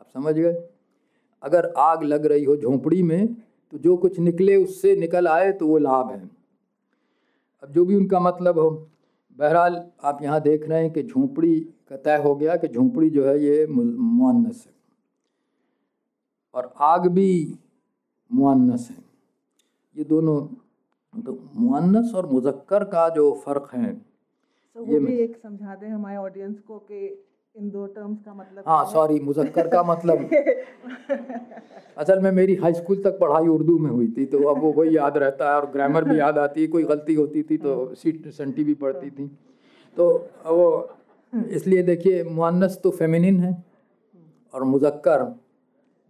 आप 0.00 0.06
समझ 0.14 0.34
गए? 0.34 0.71
अगर 1.42 1.72
आग 1.78 2.02
लग 2.04 2.26
रही 2.26 2.44
हो 2.44 2.56
झोंपड़ी 2.56 3.02
में 3.02 3.34
तो 3.72 3.78
जो 3.78 3.96
कुछ 3.96 4.18
निकले 4.20 4.56
उससे 4.56 4.94
निकल 4.96 5.28
आए 5.28 5.52
तो 5.52 5.66
वो 5.66 5.78
लाभ 5.78 6.10
है। 6.10 6.20
अब 7.62 7.70
जो 7.72 7.84
भी 7.84 7.96
उनका 7.96 8.20
मतलब 8.20 8.58
हो 8.58 8.70
बहरहाल 9.38 9.82
आप 10.04 10.22
यहाँ 10.22 10.40
देख 10.40 10.68
रहे 10.68 10.82
हैं 10.82 10.92
कि 10.92 11.02
झोंपड़ी 11.02 11.58
का 11.88 11.96
तय 11.96 12.22
हो 12.22 12.34
गया 12.34 12.56
कि 12.56 12.68
झोंपड़ी 12.68 13.10
जो 13.10 13.26
है 13.26 13.38
ये 13.40 13.66
मुन्नस 13.66 14.64
है। 14.66 14.72
और 16.54 16.72
आग 16.82 17.06
भी 17.08 17.58
मुन्नस 18.30 18.88
है। 18.90 18.96
ये 19.96 20.04
दोनों 20.04 20.40
तो 21.14 21.38
मुन्नस 21.54 22.12
और 22.14 22.26
मुजक्कर 22.26 22.84
का 22.84 23.08
जो 23.08 23.32
फ़र्क 23.44 23.68
है 23.74 23.94
so, 23.94 24.88
ये 24.88 24.98
भी 25.00 25.16
एक 25.18 25.36
समझा 25.36 25.74
दें 25.74 25.88
हमारे 25.88 26.16
ऑडियंस 26.16 26.60
को 26.60 26.78
कि 26.80 27.08
इन 27.56 27.68
दो 27.70 27.86
टर्म्स 27.86 28.18
का 28.24 28.34
मतलब 28.34 28.64
हाँ 28.66 28.84
सॉरी 28.92 29.18
मुजक्कर 29.20 29.66
का 29.68 29.82
मतलब। 29.82 30.30
असल 31.98 32.20
में 32.22 32.30
मेरी 32.32 32.54
हाई 32.62 32.72
स्कूल 32.74 33.02
तक 33.04 33.18
पढ़ाई 33.20 33.46
उर्दू 33.48 33.76
में 33.78 33.90
हुई 33.90 34.06
थी 34.16 34.24
तो 34.26 34.38
अब 34.50 34.60
वो 34.62 34.70
वही 34.72 34.96
याद 34.96 35.18
रहता 35.18 35.48
है 35.48 35.56
और 35.56 35.66
ग्रामर 35.70 36.04
भी 36.04 36.18
याद 36.18 36.38
आती 36.38 36.60
है 36.60 36.66
कोई 36.68 36.84
गलती 36.84 37.14
होती 37.14 37.42
थी 37.50 37.56
तो 37.58 37.74
सीट 37.94 38.28
संटी 38.30 38.64
भी 38.64 38.74
पढ़ती 38.84 39.10
थी। 39.10 39.26
तो 39.96 40.08
वो 40.46 40.66
इसलिए 41.50 41.82
देखिए 41.82 42.22
मुन्नस 42.30 42.80
तो 42.82 42.90
फेमिनिन 42.92 43.40
है 43.40 43.52
और 44.54 44.64
मुजक्कर 44.64 45.24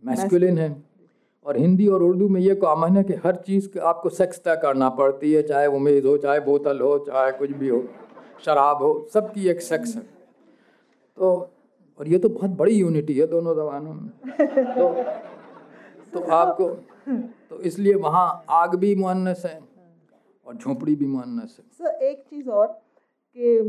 मैस्कुलिन 0.04 0.58
है। 0.58 0.70
और 1.46 1.56
हिंदी 1.58 1.86
और 1.88 2.02
उर्दू 2.02 2.28
में 2.28 2.40
ये 2.40 2.54
कॉमन 2.56 2.96
है 2.96 3.02
कि 3.04 3.14
हर 3.24 3.36
चीज़ 3.46 3.68
के 3.68 3.78
आपको 3.92 4.08
सेक्स 4.12 4.38
तय 4.44 4.56
करना 4.62 4.88
पड़ती 4.98 5.32
है 5.32 5.42
चाहे 5.42 5.66
उम्मीद 5.76 6.06
हो 6.06 6.16
चाहे 6.18 6.40
बोतल 6.40 6.80
हो 6.80 6.98
चाहे 7.06 7.32
कुछ 7.38 7.50
भी 7.52 7.68
हो 7.68 7.84
शराब 8.44 8.82
हो 8.82 8.90
सबकी 9.14 9.48
एक 9.48 9.60
सेक्स 9.62 9.96
है। 9.96 10.02
तो 11.18 11.30
और 12.00 12.08
ये 12.08 12.18
तो 12.18 12.28
बहुत 12.28 12.50
बड़ी 12.58 12.74
यूनिटी 12.74 13.14
है 13.14 13.26
दोनों 13.26 13.54
जबानों 13.54 13.92
में। 13.94 14.10
तो 14.74 14.88
तो 16.12 16.20
आपको 16.32 16.68
तो 17.50 17.60
इसलिए 17.62 17.94
वहाँ 17.96 18.44
आग 18.50 18.74
भी 18.76 18.94
मुअन्नस 18.96 19.42
है 19.46 19.58
और 20.46 20.56
झोंपड़ी 20.56 20.94
भी 20.96 21.06
मुअन्नस 21.06 21.56
है। 21.58 21.64
सर 21.78 22.04
एक 22.04 22.24
चीज़ 22.30 22.48
और 22.50 22.66
कि, 22.66 23.62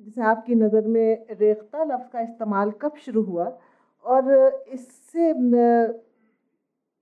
जैसे 0.00 0.22
आपकी 0.24 0.54
नज़र 0.54 0.86
में 0.86 1.26
रेख्ता 1.32 1.84
लफ्ज़ 1.84 2.08
का 2.12 2.20
इस्तेमाल 2.20 2.70
कब 2.82 2.96
शुरू 3.04 3.22
हुआ 3.22 3.46
और 4.04 4.22
इससे 4.68 5.32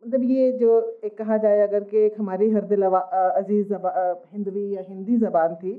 मतलब 0.02 0.22
ये 0.22 0.50
जो 0.58 0.80
एक 1.04 1.16
कहा 1.18 1.36
जाए 1.36 1.60
अगर 1.60 1.84
कि 1.84 1.96
एक 1.98 2.14
हमारी 2.18 2.50
हर 2.50 2.64
दिल 2.66 2.82
अज़ीज़ 2.82 3.72
हिंदवी 3.74 4.74
या 4.74 4.82
हिंदी 4.88 5.16
ज़बान 5.18 5.54
थी 5.56 5.72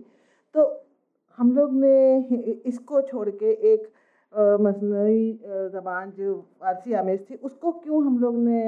तो 0.55 0.63
हम 1.39 1.51
लोग 1.55 1.73
ने 1.75 2.61
इसको 2.67 3.01
छोड़ 3.01 3.29
के 3.31 3.51
एक 3.73 3.83
मसनू 4.61 5.03
ज़बान 5.71 6.11
जो 6.17 6.33
फारसी 6.61 6.93
आमेज 6.93 7.19
थी 7.29 7.35
उसको 7.35 7.71
क्यों 7.73 8.05
हम 8.05 8.17
लोग 8.19 8.37
ने 8.39 8.61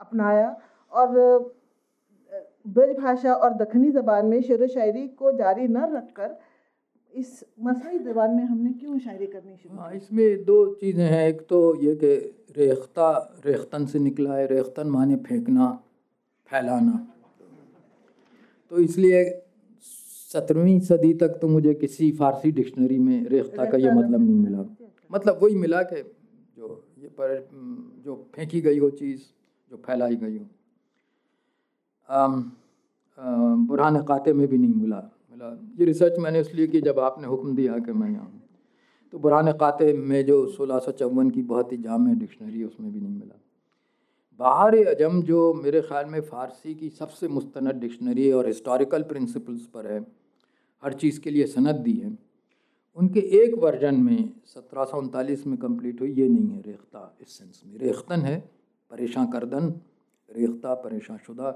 अपनाया? 0.00 0.48
और 0.92 1.08
ब्रज 2.66 2.96
भाषा 2.98 3.34
और 3.34 3.54
दखनी 3.54 3.90
ज़बान 3.90 4.26
में 4.26 4.40
शेर 4.42 4.66
शायरी 4.68 5.06
को 5.18 5.32
जारी 5.38 5.66
न 5.68 5.84
रख 5.94 6.12
कर 6.16 6.38
इस 7.12 7.44
मसनू 7.64 7.98
ज़बान 8.04 8.30
में 8.36 8.44
हमने 8.44 8.72
क्यों 8.72 8.98
शायरी 8.98 9.26
करनी 9.26 9.56
शुरू 9.56 9.76
हाँ 9.76 9.92
इसमें 9.94 10.44
दो 10.44 10.56
चीज़ें 10.74 11.04
हैं। 11.04 11.28
एक 11.28 11.40
तो 11.48 11.60
ये 11.82 11.94
कि 11.94 12.14
रेख्ता 12.56 13.10
रेख्तन 13.46 13.86
से 13.86 13.98
निकला 13.98 14.34
है। 14.34 14.46
रेख्तन 14.46 14.86
माने 14.88 15.16
फेंकना 15.26 15.68
फैलाना। 16.50 17.06
तो 18.70 18.78
इसलिए 18.78 19.22
सत्रहवीं 20.34 20.78
सदी 20.80 21.12
तक 21.14 21.38
तो 21.40 21.48
मुझे 21.48 21.74
किसी 21.74 22.10
फारसी 22.12 22.50
डिक्शनरी 22.52 22.98
में 22.98 23.26
रेख्ता 23.26 23.64
का 23.64 23.78
ये 23.78 23.92
मतलब 23.92 24.20
नहीं 24.20 24.34
मिला। 24.34 24.64
मतलब 25.10 25.38
वही 25.42 25.54
मिला 25.56 25.82
कि 25.82 26.02
जो 26.56 26.84
ये 26.98 27.08
पर, 27.08 27.48
जो 28.04 28.14
फेंकी 28.34 28.60
गई 28.60 28.78
हो 28.78 28.90
चीज़, 28.90 29.20
जो 29.70 29.76
फैलाई 29.86 30.16
गई 30.16 30.38
हो। 30.38 30.46
बुरहान 33.66 34.02
काते 34.02 34.32
में 34.32 34.46
भी 34.48 34.58
नहीं 34.58 34.74
मिला। 34.74 35.00
मिला। 35.30 35.48
ये 35.80 35.84
रिसर्च 35.84 36.18
मैंने 36.18 36.40
इसलिए 36.40 36.66
की 36.66 36.80
जब 36.80 36.98
आपने 37.00 37.26
हुक्म 37.26 37.54
दिया 37.56 37.78
कि 37.78 37.92
मैं 37.92 38.10
यहाँ 38.10 38.32
तो 39.12 39.18
बुरहान 39.18 39.52
काते 39.52 39.92
में 39.92 40.24
जो 40.26 40.46
सोलह 40.46 40.78
सौ 40.78 40.92
चौवन 40.92 41.30
की 41.30 41.42
बहुत 41.42 41.72
ही 41.72 41.76
जाम 41.78 42.14
डिक्शनरी 42.14 42.58
है, 42.58 42.64
उसमें 42.64 42.92
भी 42.92 43.00
नहीं 43.00 43.14
मिला। 43.14 43.40
बाहर 44.40 44.76
अजम 44.86 45.22
जो 45.22 45.52
मेरे 45.54 45.80
ख़्याल 45.80 46.06
में 46.06 46.20
फ़ारसी 46.20 46.74
की 46.74 46.88
सबसे 46.90 47.28
मुस्ंद 47.28 47.72
डिक्शनरी 47.74 48.30
और 48.32 48.46
हिस्टोरिकल 48.46 49.02
प्रिंसिपल्स 49.02 49.66
पर 49.66 49.86
है, 49.86 49.98
हर 50.82 50.92
चीज़ 50.92 51.20
के 51.20 51.30
लिए 51.30 51.46
सनद 51.46 51.76
दी 51.76 51.92
है। 51.92 52.16
उनके 52.96 53.20
एक 53.20 53.54
वर्जन 53.54 53.94
में 53.94 54.30
सत्रह 54.46 54.84
सौ 54.84 54.98
उनतालीस 54.98 55.46
में 55.46 55.56
कंप्लीट 55.58 56.00
हुई, 56.00 56.12
ये 56.12 56.28
नहीं 56.28 56.48
है, 56.48 56.60
रेख्ता, 56.62 57.16
इस 57.20 57.38
सेंस 57.38 57.62
में। 57.66 57.78
रेख्तन 57.78 58.20
है, 58.20 58.38
परेशान 58.90 59.26
करदन, 59.26 59.72
रेख्ता 60.28 60.74
परेशान 60.74 61.18
शुदा 61.18 61.50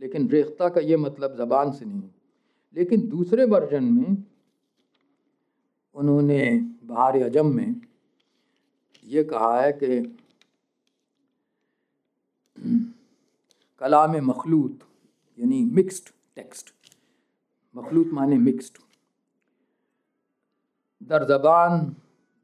लेकिन 0.00 0.28
रेख्ता 0.28 0.68
का 0.68 0.80
ये 0.80 0.96
मतलब 0.96 1.36
ज़बान 1.36 1.70
से 1.72 1.84
नहीं। 1.84 2.02
लेकिन 2.76 3.08
दूसरे 3.08 3.44
वर्जन 3.44 3.84
में 3.84 4.16
उन्होंने 5.94 6.40
बाहर 6.84 7.22
अजम 7.22 7.46
में 7.46 7.80
ये 9.06 9.24
कहा 9.24 9.60
है 9.60 9.72
कि 9.72 9.98
कलाम 13.82 14.12
मखलूत, 14.24 14.78
यानी 15.38 15.62
मिक्स्ड 15.76 16.08
टेक्स्ट 16.36 16.68
मखलूत 17.74 18.10
माने 18.12 18.36
मिक्स्ड 18.40 18.78
दर 21.10 21.24
ज़बान, 21.26 21.72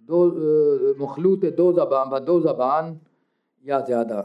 दो 0.09 0.19
मखलूत 1.01 1.45
दो 1.57 1.73
ज़बान 1.73 2.25
दो 2.25 2.41
ज़बान 2.41 2.99
या 3.65 3.81
ज़्यादा। 3.83 4.19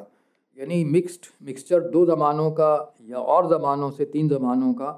यानी 0.58 0.84
मिक्स्ड 0.86 1.26
मिक्सचर 1.44 1.80
दो 1.90 2.06
ज़बानों 2.06 2.50
का 2.52 2.72
या 3.10 3.20
और 3.36 3.50
ज़बानों 3.50 3.92
से 3.92 4.06
तीन 4.08 4.30
ज़बानों 4.30 4.74
का 4.74 4.90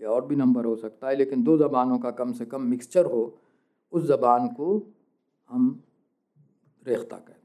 या 0.00 0.10
और 0.10 0.26
भी 0.26 0.36
नंबर 0.36 0.64
हो 0.64 0.74
सकता 0.76 1.08
है, 1.08 1.16
लेकिन 1.16 1.42
दो 1.44 1.56
ज़बानों 1.58 1.98
का 1.98 2.10
कम 2.12 2.32
से 2.32 2.44
कम 2.46 2.62
मिक्सचर 2.64 3.06
हो, 3.06 3.22
उस 3.92 4.04
ज़बान 4.06 4.48
को 4.58 4.82
हम 5.50 5.82
रेख्ता 6.82 7.16
कहते 7.16 7.32
हैं। 7.32 7.43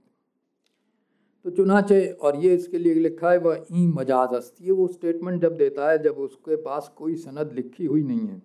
तो 1.46 1.50
चुनाचे 1.52 2.06
और 2.12 2.36
ये 2.38 2.54
इसके 2.56 2.78
लिए 2.78 2.94
लिखा 2.96 3.32
है, 3.32 3.38
वह 3.40 3.66
ई 3.74 3.86
मजाज 3.90 4.34
हस्ती 4.34 4.66
है। 4.66 4.72
वो 4.72 4.88
स्टेटमेंट 4.90 5.42
जब 5.42 5.58
देता 5.58 5.90
है, 5.90 5.98
जब 6.04 6.18
उसके 6.20 6.56
पास 6.64 6.92
कोई 6.98 7.16
सनद 7.18 7.54
लिखी 7.56 7.86
हुई 7.86 8.04
नहीं 8.04 8.28
है, 8.28 8.42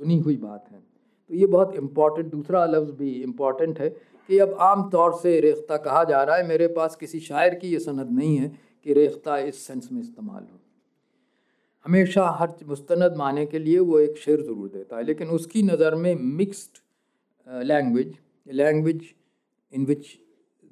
सुनी 0.00 0.18
हुई 0.18 0.36
बात 0.38 0.64
है। 0.70 0.78
तो 0.78 1.34
ये 1.34 1.46
बहुत 1.48 1.74
इंपॉर्टेंट 1.76 2.30
दूसरा 2.30 2.64
लफ्ज़ 2.66 2.92
भी 2.92 3.10
इंपॉर्टेंट 3.22 3.78
है 3.80 3.88
कि 3.88 4.38
अब 4.38 4.54
आम 4.62 4.88
तौर 4.90 5.12
से 5.18 5.38
रेख्ता 5.40 5.76
कहा 5.78 6.04
जा 6.04 6.22
रहा 6.22 6.36
है, 6.36 6.46
मेरे 6.48 6.66
पास 6.70 6.96
किसी 6.96 7.20
शायर 7.20 7.54
की 7.54 7.68
ये 7.68 7.78
सनद 7.80 8.10
नहीं 8.12 8.36
है 8.36 8.48
कि 8.86 8.92
रेख्ता 8.94 9.38
इस 9.40 9.66
सेंस 9.66 9.88
में 9.92 10.00
इस्तेमाल 10.00 10.42
हो। 10.42 10.58
हमेशा 11.86 12.28
हर 12.38 12.54
मुस्तंद 12.68 13.14
माने 13.16 13.44
के 13.46 13.58
लिए 13.58 13.78
वो 13.80 13.98
एक 13.98 14.16
शेर 14.18 14.40
ज़रूर 14.40 14.68
देता 14.68 14.96
है, 14.96 15.04
लेकिन 15.04 15.28
उसकी 15.30 15.62
नज़र 15.64 15.94
में 15.96 16.14
mixed 16.14 16.78
language 17.64 18.16
language 18.46 19.14
in 19.72 19.86
which 19.86 20.16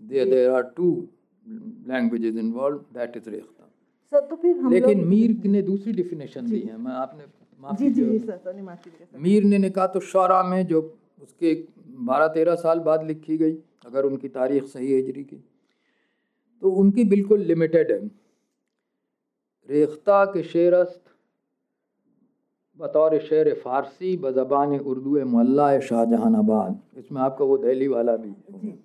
there 0.02 0.50
are 0.50 0.62
there 0.78 1.17
two 1.48 1.58
languages 1.90 2.34
involved, 2.36 2.84
that 2.94 3.16
Rekhta 3.28 3.64
sir 4.12 4.20
तो 4.26 4.36
फिर 4.36 4.56
हम 4.58 4.72
लेकिन 4.72 5.04
मीर 5.08 5.30
ने 5.46 5.62
दूसरी 5.62 5.92
डिफिनेशन 5.92 6.46
दी 6.46 6.60
है 6.60 6.76
मैं 6.78 6.92
आपने 6.94 7.24
जी 7.78 7.90
जी 7.90 8.04
जी 8.04 8.18
सर 8.20 8.60
माफ़ी 8.62 8.90
मीर 9.22 9.44
ने 9.44 9.58
ने 9.58 9.70
कहा 9.70 9.86
तो 9.86 10.00
शरा 10.10 10.42
में 10.42 10.66
जो 10.66 10.80
उसके 11.22 11.54
बारह 12.08 12.28
तेरह 12.34 12.54
साल 12.56 12.78
बाद 12.80 13.06
लिखी 13.06 13.36
गई 13.38 13.54
अगर 13.86 14.04
उनकी 14.04 14.28
तारीख 14.30 14.64
सही 14.66 14.92
हिजरी 14.92 15.24
की। 15.24 15.36
तो 16.62 16.70
उनकी 16.80 17.04
बिल्कुल 17.10 17.40
लिमिटेड 17.42 17.92
है। 17.92 18.00
रेख्ता 19.68 20.24
के 20.24 20.42
शेरस्त 20.44 21.02
बतौर 22.80 23.18
शेर 23.20 23.52
फ़ारसी 23.62 24.16
बज़बान 24.18 24.78
उर्दू 24.80 25.24
मल्ला 25.28 25.68
शाहजहानाबाद। 25.80 26.80
इसमें 26.98 27.20
आपका 27.22 27.44
वो 27.44 27.56
दहली 27.58 27.88
वाला 27.88 28.16
भी 28.16 28.28
है 28.28 28.76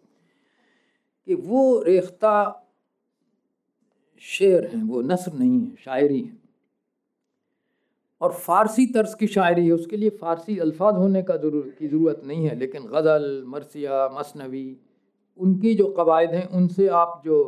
कि 1.27 1.36
वो 1.36 1.82
रेख्ता 1.82 2.60
शेर 4.24 4.65
हैं, 4.65 4.84
वो 4.84 5.01
नसर 5.01 5.34
नहीं 5.34 5.60
है, 5.60 5.75
शायरी 5.75 6.22
है। 6.22 6.38
और 8.22 8.32
फ़ारसी 8.32 8.86
तर्ज 8.86 9.13
की 9.13 9.27
शायरी 9.27 9.65
है, 9.65 9.72
उसके 9.72 9.98
लिए 9.98 10.10
फ़ारसी 10.10 10.58
अल्फाज 10.60 10.96
होने 10.96 11.22
का 11.24 11.38
ज़रूर, 11.38 11.74
की 11.80 11.88
ज़रूरत 11.88 12.22
नहीं 12.25 12.48
है, 12.48 12.56
लेकिन 12.56 12.86
गज़ल, 12.88 13.44
मरसिया, 13.48 14.08
मसनवी, 14.13 14.77
उनकी 15.39 15.74
जो 15.75 15.88
कवायद 15.92 16.34
हैं, 16.34 16.48
उनसे 16.50 16.88
आप 16.88 17.22
जो 17.25 17.39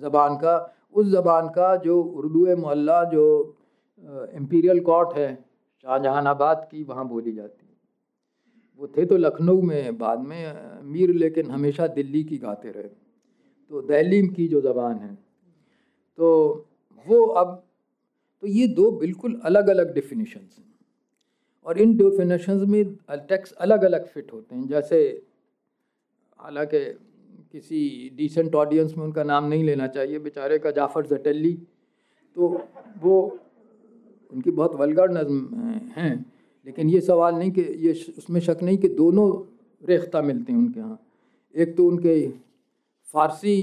ज़बान 0.00 0.36
का, 0.36 0.56
उस 0.92 1.06
ज़बान 1.06 1.48
का 1.48 1.74
जो 1.76 2.00
उर्दू 2.02 2.46
मल्ला 2.58 3.02
जो 3.04 3.26
इम्पीरियल 4.34 4.80
कोर्ट 4.80 5.16
है, 5.16 5.34
शाहजहानाबाद 5.84 6.66
की, 6.70 6.82
वहाँ 6.84 7.08
बोली 7.08 7.32
जाती 7.32 7.63
है। 7.63 7.63
वो 8.78 8.86
थे 8.86 9.06
तो 9.06 9.16
लखनऊ 9.16 9.62
में, 9.62 9.98
बाद 9.98 10.20
में 10.20 10.54
मीर 10.82 11.10
लेकिन 11.10 11.50
हमेशा 11.50 11.86
दिल्ली 11.86 12.24
की 12.24 12.38
गाते 12.38 12.70
रहे। 12.70 12.82
तो 13.70 13.82
दिल्ली 13.82 14.28
की 14.28 14.48
जो 14.48 14.60
ज़बान 14.60 14.96
है। 14.96 15.14
तो 16.16 16.54
वो 17.06 17.26
अब 17.26 17.66
तो 18.40 18.46
ये 18.48 18.66
दो 18.66 18.90
बिल्कुल 18.90 19.40
अलग 19.44 19.68
अलग 19.68 19.94
डिफिनीशंस 19.94 20.56
हैं। 20.58 20.74
और 21.66 21.78
इन 21.78 21.96
डिफिनेशंस 21.96 22.68
में 22.68 22.94
टेक्स 23.10 23.52
अलग 23.52 23.82
अलग 23.84 24.06
फिट 24.06 24.32
होते 24.32 24.56
हैं। 24.56 24.66
जैसे, 24.66 25.22
हालाँकि 26.38 26.84
किसी 27.52 28.10
डिसेंट 28.14 28.54
ऑडियंस 28.54 28.94
में 28.96 29.04
उनका 29.04 29.22
नाम 29.22 29.44
नहीं 29.44 29.64
लेना 29.64 29.86
चाहिए, 29.86 30.18
बेचारे 30.18 30.58
का 30.58 30.70
जाफ़र 30.70 31.06
जटली। 31.06 31.52
तो 32.34 32.68
वो, 32.98 33.38
उनकी 34.32 34.50
बहुत 34.50 34.74
वलगर 34.74 35.10
नज़म 35.10 35.54
हैं। 35.96 36.33
लेकिन 36.66 36.88
ये 36.90 37.00
सवाल 37.00 37.34
नहीं 37.34 37.50
कि 37.50 37.62
ये 37.86 37.92
उसमें 38.18 38.40
शक 38.40 38.58
नहीं 38.62 38.78
कि 38.78 38.88
दोनों 38.90 39.30
रेख्ता 39.82 40.22
मिलते 40.22 40.52
हैं 40.52 40.58
उनके 40.58 40.80
यहाँ। 40.80 40.98
एक 41.54 41.76
तो 41.76 41.86
उनके 41.86 42.28
फ़ारसी 43.08 43.56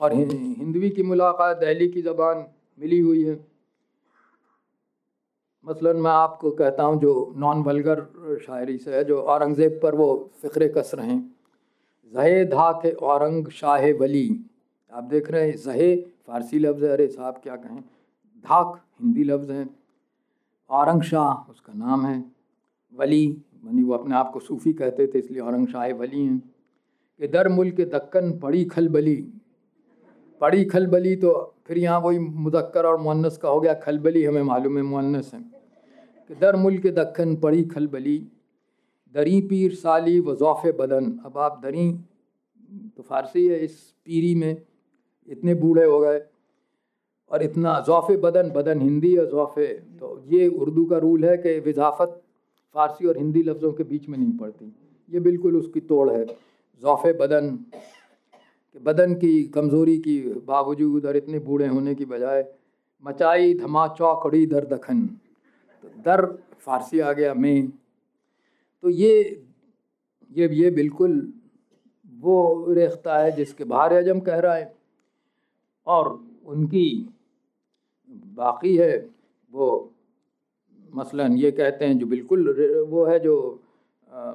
और 0.00 0.12
हिंदवी 0.14 0.90
की 0.90 1.02
मुलाकात, 1.02 1.56
दहली 1.56 1.88
की 1.88 2.02
ज़बान 2.02 2.44
मिली 2.78 2.98
हुई 3.00 3.22
है। 3.24 3.34
मसलन 5.66 5.96
मैं 5.96 6.10
आपको 6.10 6.50
कहता 6.50 6.82
हूँ 6.82 7.00
जो 7.00 7.12
नॉन 7.36 7.62
वलगर 7.62 8.00
शायरी 8.46 8.76
से 8.78 8.94
है, 8.96 9.04
जो 9.04 9.20
औरंगज़ेब 9.20 9.80
पर 9.82 9.94
वो 9.94 10.08
फ़िक्र 10.42 10.68
कसर 10.68 11.00
हैं। 11.00 11.18
जहे 12.12 12.44
धा 12.44 12.70
के 12.82 12.90
औरंग 12.90 13.48
शाह 13.52 13.86
वली। 14.00 14.28
आप 14.92 15.04
देख 15.04 15.30
रहे 15.30 15.48
हैं, 15.48 15.56
जहे 15.56 15.96
फ़ारसी 15.96 16.58
लफ्ज़ 16.58 16.84
है, 16.84 16.90
अरे 16.90 17.06
साहब 17.08 17.40
क्या 17.42 17.56
कहें। 17.56 17.80
धाक 18.44 18.80
हिंदी 19.00 19.24
लफ्ज़ 19.24 19.52
हैं। 19.52 19.68
औरंग 20.70 21.02
शाह 21.02 21.50
उसका 21.50 21.72
नाम 21.72 22.06
है। 22.06 22.24
वली 22.94 23.24
यानी 23.64 23.82
वो 23.82 23.94
अपने 23.94 24.14
आप 24.14 24.30
को 24.32 24.40
सूफ़ी 24.40 24.72
कहते 24.72 25.06
थे, 25.06 25.18
इसलिए 25.18 25.40
औरंग 25.40 25.68
शाह 25.68 25.92
वली 25.94 26.24
हैं। 26.24 26.38
कि 27.20 27.28
दर 27.28 27.48
मुल्क 27.48 27.80
दक्कन 27.80 28.38
पड़ी 28.38 28.64
खलबली। 28.64 29.16
पड़ी 30.40 30.64
खलबली 30.64 31.16
तो 31.16 31.54
फिर 31.66 31.78
यहाँ 31.78 32.00
वही 32.00 32.18
मुदक्कर 32.18 32.86
और 32.86 33.00
मुन्नस 33.00 33.36
का 33.36 33.48
हो 33.48 33.60
गया। 33.60 33.74
खलबली 33.74 34.24
हमें 34.24 34.42
मालूम 34.42 34.76
है 34.76 34.82
मुन्नस 34.82 35.30
है। 35.34 35.40
कि 36.28 36.34
दर 36.34 36.56
मुल्क 36.56 36.86
दक्कन 36.86 37.36
पड़ी 37.36 37.64
खलबली। 37.64 38.18
दरी 39.14 39.40
पीर 39.40 39.74
साली 39.74 40.20
वज़ाफ़ 40.20 40.66
बदन। 40.66 41.18
अब 41.24 41.38
आप 41.38 41.60
दरी 41.62 41.92
तो 42.96 43.02
फारसी 43.02 43.46
है, 43.46 43.58
इस 43.58 43.94
पीरी 44.04 44.34
में 44.34 44.62
इतने 45.28 45.54
बूढ़े 45.54 45.84
हो 45.84 46.00
गए। 46.00 46.18
और 47.30 47.42
इतना 47.42 47.78
ज़ौफ़ 47.86 48.12
बदन 48.22 48.50
बदन 48.50 48.80
हिंदी 48.80 49.14
है 49.14 49.26
ज़ौफ़ 49.26 49.58
तो 50.00 50.22
ये 50.28 50.46
उर्दू 50.48 50.84
का 50.86 50.98
रूल 50.98 51.24
है 51.24 51.36
कि 51.38 51.58
विजाफत 51.60 52.20
फ़ारसी 52.74 53.06
और 53.06 53.18
हिंदी 53.18 53.42
लफ्ज़ों 53.42 53.72
के 53.72 53.84
बीच 53.84 54.08
में 54.08 54.16
नहीं 54.18 54.36
पड़ती। 54.38 54.72
ये 55.08 55.20
बिल्कुल 55.20 55.56
उसकी 55.56 55.80
तोड़ 55.82 56.10
है। 56.10 56.24
ज़ौफ़ 56.24 57.06
बदन 57.18 57.58
बदन 58.76 59.14
की 59.14 59.42
कमज़ोरी 59.54 59.96
की 59.98 60.18
बावजूद 60.46 61.06
और 61.06 61.16
इतने 61.16 61.38
बूढ़े 61.40 61.66
होने 61.66 61.94
की 61.94 62.04
बजाय 62.04 62.44
मचाई 63.04 63.54
धमा 63.54 63.86
चौकड़ी 63.88 64.46
दर 64.46 64.64
दखन। 64.66 65.06
तो 65.84 65.88
दर 66.04 66.24
फारसी 66.60 67.00
आ 67.00 67.12
गया, 67.12 67.34
मैं। 67.34 67.68
तो 68.84 68.90
ये 68.90 69.42
ये 70.30 70.48
ये 70.54 70.70
बिल्कुल 70.70 71.12
वो 72.12 72.72
रेख्ता 72.74 73.18
है 73.18 73.30
जिसके 73.32 73.64
बाहर 73.64 73.92
अजम 73.94 74.20
कह 74.20 74.38
रहा 74.38 74.54
है। 74.54 74.74
और 75.86 76.08
उनकी 76.46 76.86
बाकी 78.36 78.76
है 78.76 78.96
वो 79.52 79.68
मसलन 80.92 81.36
ये 81.38 81.50
कहते 81.52 81.84
हैं 81.84 81.98
जो 81.98 82.06
बिल्कुल 82.06 82.48
वो 82.90 83.04
है 83.06 83.18
जो 83.20 83.36
आ, 84.12 84.32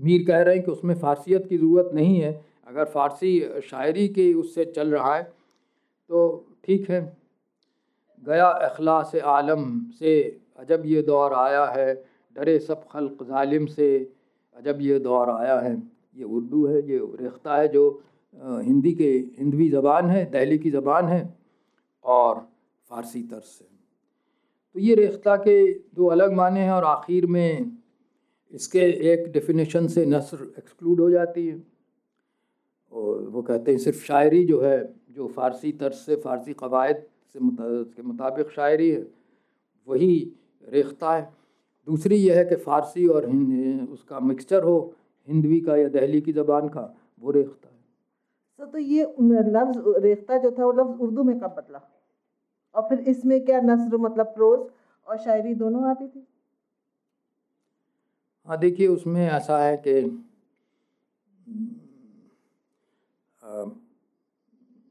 मीर 0.00 0.24
कह 0.26 0.42
रहे 0.42 0.54
हैं 0.54 0.64
कि 0.64 0.70
उसमें 0.70 0.94
फ़ारसीत 0.96 1.46
की 1.48 1.56
ज़रूरत 1.58 1.90
नहीं 1.94 2.20
है। 2.20 2.32
अगर 2.68 2.84
फ़ारसी 2.86 3.60
शायरी 3.64 4.06
की 4.10 4.32
उससे 4.36 4.64
चल 4.66 4.90
रहा 4.90 5.14
है 5.14 5.22
तो 5.22 6.20
ठीक 6.64 6.90
है। 6.90 7.00
गया 8.22 8.48
अखलास 8.66 9.14
आलम 9.28 9.64
से 9.98 10.12
अजब 10.58 10.82
ये 10.86 11.02
दौर 11.02 11.32
आया 11.34 11.64
है 11.68 11.94
डरे 12.36 12.58
सब 12.60 12.84
खल्क 12.88 13.26
ालिम 13.32 13.66
से 13.68 13.88
अजब 14.56 14.78
ये 14.82 14.98
दौर 15.00 15.30
आया 15.30 15.58
है। 15.60 15.74
ये 16.16 16.24
उर्दू 16.26 16.66
है 16.66 16.82
ये 16.88 16.98
रेख्ता 17.20 17.56
है 17.56 17.68
जो 17.68 17.84
हिंदी 18.36 18.92
के 18.92 19.10
हिंदवी 19.38 19.68
ज़बान 19.70 20.10
है 20.10 20.24
दहली 20.30 20.58
की 20.58 20.70
ज़बान 20.70 21.08
है। 21.08 21.22
और 22.04 22.46
फ़ारसी 22.90 23.22
तर्ज 23.22 23.42
से। 23.44 23.64
तो 24.76 24.80
ये 24.80 24.94
रेख्ता 24.94 25.36
के 25.38 25.72
दो 25.94 26.06
अलग 26.08 26.32
माने 26.32 26.60
हैं 26.60 26.72
और 26.72 26.84
आखिर 26.84 27.26
में 27.26 27.72
इसके 28.52 28.80
एक 29.12 29.30
डेफिनेशन 29.32 29.86
से 29.88 30.04
नसर 30.06 30.52
एक्सक्लूड 30.58 31.00
हो 31.00 31.10
जाती 31.10 31.46
है। 31.46 31.62
और 32.92 33.22
वो 33.28 33.42
कहते 33.42 33.70
हैं 33.70 33.78
सिर्फ़ 33.78 34.04
शायरी 34.04 34.44
जो 34.44 34.60
है, 34.60 34.78
जो 35.10 35.26
फ़ारसी 35.28 35.72
तर्ज 35.74 35.94
से, 35.94 36.16
फ़ारसी 36.16 36.52
कवायद 36.54 37.04
से 37.26 37.38
के 37.40 38.02
मुताबिक 38.02 38.50
शायरी 38.50 38.90
है, 38.90 39.06
वही 39.88 40.32
रेख्ता 40.64 41.14
है। 41.14 41.22
दूसरी 41.88 42.16
यह 42.16 42.36
है 42.38 42.44
कि 42.44 42.56
फ़ारसी 42.56 43.06
और 43.08 43.26
उसका 43.92 44.20
मिक्सचर 44.22 44.62
हो 44.62 44.94
हिंदवी 45.28 45.60
का 45.60 45.76
या 45.76 45.88
दहली 45.90 46.20
की 46.20 46.32
ज़बान 46.32 46.68
का, 46.68 46.94
वो 47.20 47.30
रेख्ता 47.30 47.68
है। 47.68 47.76
सर 48.58 48.66
तो 48.66 48.78
ये 48.78 49.02
लफ्ज़ 49.02 49.78
रेख्ता 50.02 50.38
जो 50.38 50.50
था, 50.50 50.64
वो 50.64 50.72
लफ्ज़ 50.72 51.00
उर्दू 51.02 51.22
में 51.22 51.38
कब 51.38 51.54
बदला? 51.58 51.80
और 52.74 52.88
फिर 52.88 52.98
इसमें 52.98 53.44
क्या 53.44 53.60
नसर 53.60 53.96
मतलब 53.96 54.26
प्रोज 54.26 54.68
और 55.06 55.18
शायरी 55.18 55.54
दोनों 55.54 55.90
आती 55.90 56.08
थी? 56.08 56.26
हाँ 58.46 58.58
देखिए 58.58 58.86
उसमें 58.86 59.26
ऐसा 59.26 59.58
है 59.58 59.76
कि 59.76 60.00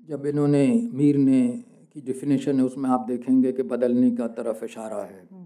जब 0.09 0.25
इन्होंने 0.25 0.89
मीर 0.93 1.17
ने 1.17 1.47
की 1.93 2.01
डिफिनेशन 2.01 2.59
है 2.59 2.65
उसमें 2.65 2.89
आप 2.89 3.05
देखेंगे 3.07 3.51
कि 3.51 3.63
बदलने 3.63 4.11
का 4.11 4.27
तरफ़ 4.27 4.63
इशारा 4.65 5.03
है 5.03 5.27
हम्म। 5.31 5.45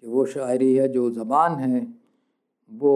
कि 0.00 0.06
वो 0.06 0.24
शायरी 0.26 0.74
है 0.74 0.88
जो 0.88 1.10
ज़बान 1.10 1.58
है 1.58 1.80
वो 2.70 2.94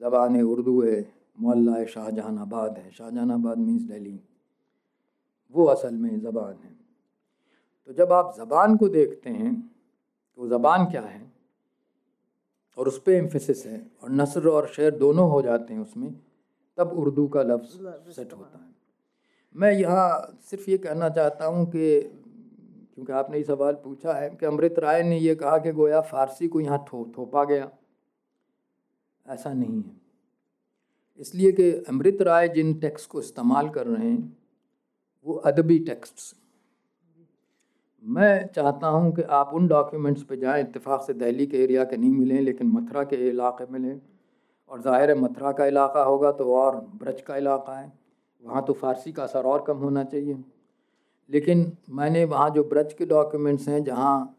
ज़बान 0.00 0.42
उर्दू 0.42 0.80
है 0.82 1.00
मोल्ला 1.40 1.84
शाहजहान 1.84 2.38
आबाद 2.38 2.78
है। 2.78 2.90
शाहजहान 2.90 3.30
आबाद 3.30 3.58
मीन्स 3.58 3.82
दिल्ली 3.82 4.20
वो 5.54 5.64
असल 5.64 5.94
में 5.94 6.20
ज़बान 6.20 6.54
है। 6.54 6.79
तो 7.90 7.94
जब 7.94 8.12
आप 8.12 8.34
ज़बान 8.36 8.76
को 8.76 8.88
देखते 8.88 9.30
हैं 9.30 9.54
तो 10.38 10.48
ज़बान 10.48 10.84
क्या 10.90 11.00
है? 11.02 11.20
और 12.78 12.88
उस 12.88 12.98
पर 13.02 13.12
एम्फेसिस 13.12 13.64
है 13.66 13.80
और 14.02 14.10
नसर 14.10 14.46
और 14.48 14.66
शेर 14.66 14.94
दोनों 14.96 15.28
हो 15.30 15.40
जाते 15.42 15.74
हैं 15.74 15.80
उसमें 15.80 16.12
तब 16.78 16.92
उर्दू 16.98 17.26
का 17.28 17.42
लफ्ज़ 17.42 18.12
सेट 18.12 18.32
होता 18.32 18.58
है। 18.58 18.68
मैं 19.54 19.72
यहाँ 19.72 20.38
सिर्फ़ 20.50 20.70
ये 20.70 20.78
कहना 20.78 21.08
चाहता 21.08 21.46
हूँ 21.46 21.66
कि 21.66 22.00
क्योंकि 22.00 23.12
आपने 23.12 23.38
ये 23.38 23.44
सवाल 23.44 23.74
पूछा 23.84 24.12
है 24.12 24.30
कि 24.30 24.46
अमृत 24.46 24.78
राय 24.78 25.02
ने 25.02 25.18
यह 25.18 25.34
कहा 25.34 25.58
कि 25.58 25.72
गोया 25.72 26.00
फ़ारसी 26.02 26.48
को 26.48 26.60
यहाँ 26.60 26.84
थो 26.92 27.04
थोपा 27.18 27.44
गया। 27.44 27.70
ऐसा 29.26 29.52
नहीं 29.52 29.82
है। 29.82 29.96
इसलिए 31.20 31.52
कि 31.52 31.72
अमृत 31.88 32.22
राय 32.22 32.48
जिन 32.48 32.74
टेक्स्ट 32.80 33.10
को 33.10 33.20
इस्तेमाल 33.20 33.68
कर 33.68 33.86
रहे 33.86 34.10
हैं 34.10 34.36
वो 35.26 35.34
अदबी 35.34 35.78
टेक्स्ट 35.86 36.36
मैं 38.04 38.46
चाहता 38.46 38.86
हूँ 38.86 39.12
कि 39.14 39.22
आप 39.22 39.50
उन 39.54 39.66
डॉक्यूमेंट्स 39.68 40.22
पे 40.22 40.36
जाएँ, 40.36 40.62
इत्तेफाक 40.62 41.02
से 41.02 41.14
दिल्ली 41.14 41.46
के 41.46 41.62
एरिया 41.64 41.84
के 41.84 41.96
नहीं 41.96 42.10
मिलें, 42.10 42.40
लेकिन 42.40 42.66
मथुरा 42.66 43.02
के 43.04 43.16
इलाके 43.28 43.64
मिलें। 43.72 44.00
और 44.70 44.80
ज़ाहिर 44.82 45.14
मथुरा 45.18 45.52
का 45.52 45.66
इलाका 45.66 46.02
होगा 46.02 46.30
तो 46.32 46.52
और 46.54 46.76
ब्रज 46.96 47.20
का 47.20 47.36
इलाका 47.36 47.78
है। 47.78 47.92
वहाँ 48.42 48.64
तो 48.64 48.72
फ़ारसी 48.72 49.12
का 49.12 49.22
असर 49.22 49.44
और 49.44 49.64
कम 49.66 49.76
होना 49.76 50.04
चाहिए। 50.04 50.42
लेकिन 51.30 51.72
मैंने 51.90 52.24
वहाँ 52.24 52.50
जो 52.50 52.64
ब्रज 52.64 52.92
के 52.92 53.06
डॉक्यूमेंट्स 53.06 53.68
हैं, 53.68 53.82
जहाँ 53.84 54.36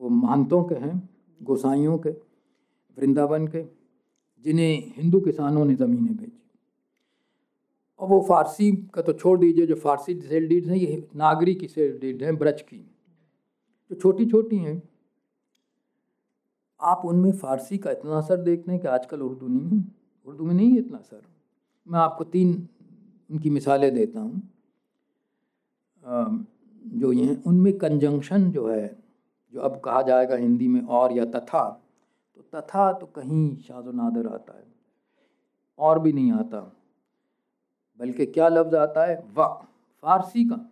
वो 0.00 0.08
महंतों 0.08 0.62
के 0.64 0.74
हैं 0.74 1.08
गोसाइयों 1.40 1.98
के, 1.98 2.10
वृंदावन 2.98 3.46
के, 3.46 3.62
जिन्हें 4.46 4.92
हिंदू 4.96 5.20
किसानों 5.20 5.64
ने 5.64 5.74
ज़मीनें 5.74 6.16
भेजी 6.16 6.39
और 8.00 8.08
वो 8.08 8.20
फ़ारसी 8.28 8.70
का 8.94 9.02
तो 9.02 9.12
छोड़ 9.12 9.38
दीजिए, 9.38 9.66
जो 9.66 9.74
फ़ारसी 9.76 10.14
सेल 10.20 10.48
डीड्स 10.48 10.68
हैं, 10.68 10.76
ये 10.76 11.08
नागरी 11.16 11.54
की 11.54 11.68
सेल 11.68 11.98
डीड 12.00 12.22
हैं, 12.22 12.36
ब्रज 12.38 12.62
की। 12.62 12.76
जो 13.90 13.96
छोटी 13.96 14.26
छोटी 14.26 14.56
हैं, 14.58 14.82
आप 16.80 17.02
उनमें 17.04 17.32
फ़ारसी 17.32 17.78
का 17.78 17.90
इतना 17.90 18.18
असर 18.18 18.36
देखते 18.42 18.72
हैं 18.72 18.80
कि 18.80 18.88
आजकल 18.88 19.20
उर्दू 19.22 19.48
नहीं 19.48 19.78
है। 19.78 19.84
उर्दू 20.26 20.44
में 20.44 20.54
नहीं 20.54 20.70
है 20.70 20.78
इतना 20.78 20.98
असर। 20.98 21.22
मैं 21.86 21.98
आपको 22.00 22.24
तीन 22.26 22.68
उनकी 23.30 23.50
मिसालें 23.50 23.92
देता 23.94 24.20
हूँ। 24.20 24.42
जो 26.84 27.12
ये 27.12 27.24
हैं, 27.24 27.42
उनमें 27.44 27.72
कंजंक्शन 27.78 28.50
जो 28.50 28.66
है, 28.68 28.96
जो 29.52 29.60
अब 29.60 29.80
कहा 29.80 30.02
जाएगा 30.02 30.36
हिंदी 30.36 30.68
में 30.68 30.80
और 30.82 31.12
या 31.12 31.24
तथा 31.26 31.62
तो 32.36 32.42
तथा 32.54 32.92
तो 32.92 33.06
कहीं 33.06 33.56
शाज 33.58 33.94
नादर 33.94 34.26
आता 34.28 34.58
है, 34.58 34.64
और 35.78 35.98
भी 35.98 36.12
नहीं 36.12 36.32
आता। 36.32 36.60
बल्कि 38.00 38.26
क्या 38.26 38.48
लफ्ज़ 38.48 38.76
आता 38.76 39.04
है? 39.06 39.24
वा, 39.34 39.46
फारसी 40.02 40.44
का। 40.44 40.70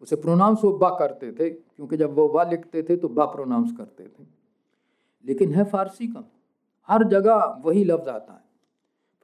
उसे 0.00 0.16
प्रोनाउंस 0.16 0.60
वो 0.64 0.72
बा 0.72 0.90
करते 0.90 1.32
थे, 1.32 1.50
क्योंकि 1.50 1.96
जब 1.96 2.14
वो 2.14 2.28
वा 2.28 2.44
लिखते 2.44 2.82
थे 2.82 2.96
तो 2.96 3.08
बा 3.08 3.24
प्रोनाउंस 3.24 3.72
करते 3.76 4.04
थे। 4.04 4.26
लेकिन 5.26 5.54
है 5.54 5.64
फ़ारसी 5.64 6.06
का। 6.06 6.24
हर 6.88 7.04
जगह 7.04 7.34
वही 7.64 7.84
लफ्ज़ 7.84 8.08
आता 8.08 8.32
है। 8.32 8.44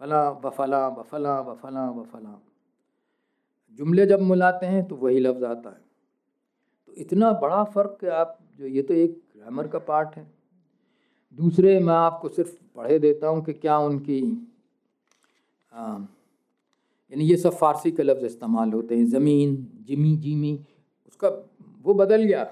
फला 0.00 0.30
व 0.30 0.50
फला 0.50 0.88
व 0.88 1.02
फला 1.02 1.40
व 1.40 1.54
फला 1.54 1.90
व 1.90 2.02
फला। 2.02 2.40
जुमले 3.78 4.06
जब 4.06 4.20
मिलाते 4.20 4.66
हैं 4.66 4.88
तो 4.88 4.96
वही 4.96 5.18
लफ्ज़ 5.18 5.44
आता 5.44 5.70
है। 5.70 5.80
तो 6.86 6.92
इतना 6.92 7.32
बड़ा 7.32 7.64
फ़र्क 7.64 8.04
आप 8.04 8.38
जो, 8.58 8.66
ये 8.66 8.82
तो 8.82 8.94
एक 8.94 9.22
ग्रामर 9.36 9.68
का 9.68 9.78
पार्ट 9.78 10.16
है। 10.16 10.26
दूसरे 11.38 11.78
मैं 11.80 11.94
आपको 11.94 12.28
सिर्फ़ 12.28 12.56
पढ़े 12.76 12.98
देता 12.98 13.28
हूँ 13.28 13.44
कि 13.44 13.52
क्या 13.52 13.78
उनकी 13.78 14.20
यानी 17.12 17.24
ये 17.24 17.36
सब 17.36 17.52
फ़ारसी 17.54 17.90
के 17.90 18.02
लफ्ज़ 18.02 18.24
इस्तेमाल 18.26 18.72
होते 18.72 18.96
हैं, 18.96 19.04
ज़मीन, 19.06 19.56
जिमी 19.86 20.16
जिमी, 20.16 20.58
उसका 21.08 21.28
वो 21.84 21.94
बदल 21.94 22.22
गया। 22.22 22.46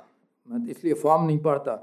मैं 0.48 0.66
इसलिए 0.70 0.94
फॉर्म 0.94 1.24
नहीं 1.26 1.38
पढ़ता, 1.38 1.74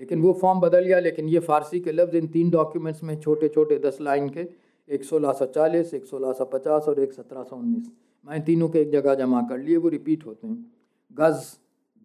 लेकिन 0.00 0.22
वो 0.22 0.32
फॉर्म 0.40 0.60
बदल 0.60 0.84
गया, 0.84 0.98
लेकिन 1.00 1.28
ये 1.28 1.38
फ़ारसी 1.40 1.80
के 1.80 1.92
लफ्ज़ 1.92 2.16
इन 2.16 2.26
तीन 2.28 2.50
डॉक्यूमेंट्स 2.50 3.02
में 3.02 3.18
छोटे 3.20 3.48
छोटे 3.48 3.78
दस 3.78 3.98
लाइन 4.00 4.28
के, 4.28 4.46
एक 4.88 5.04
सोलह 5.04 5.32
सौ 5.32 5.46
चालीस, 5.46 5.94
एक 5.94 6.04
सोलह 6.06 6.32
सौ 6.32 6.44
पचास 6.46 6.88
और 6.88 7.00
एक 7.00 7.12
सत्रह 7.12 7.42
सौ 7.42 7.56
उन्नीस। 7.56 7.90
मैं 8.26 8.42
तीनों 8.44 8.68
के 8.68 8.80
एक 8.80 8.90
जगह 8.90 9.14
जमा 9.14 9.42
कर 9.48 9.58
लिए, 9.58 9.76
वो 9.76 9.88
रिपीट 9.88 10.26
होते 10.26 10.46
हैं। 10.46 10.72
गज़, 11.10 11.44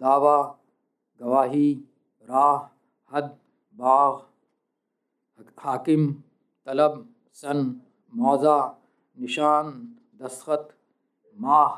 दावा, 0.01 0.37
गवाही 1.19 1.71
राह 2.29 2.57
हद 3.11 3.35
बाग 3.75 4.21
हाकिम, 5.59 6.11
तलब, 6.67 7.05
सन, 7.33 7.81
मौज़ा, 8.13 8.57
निशान 9.17 9.71
दस्खत 10.21 10.67
माह 11.37 11.77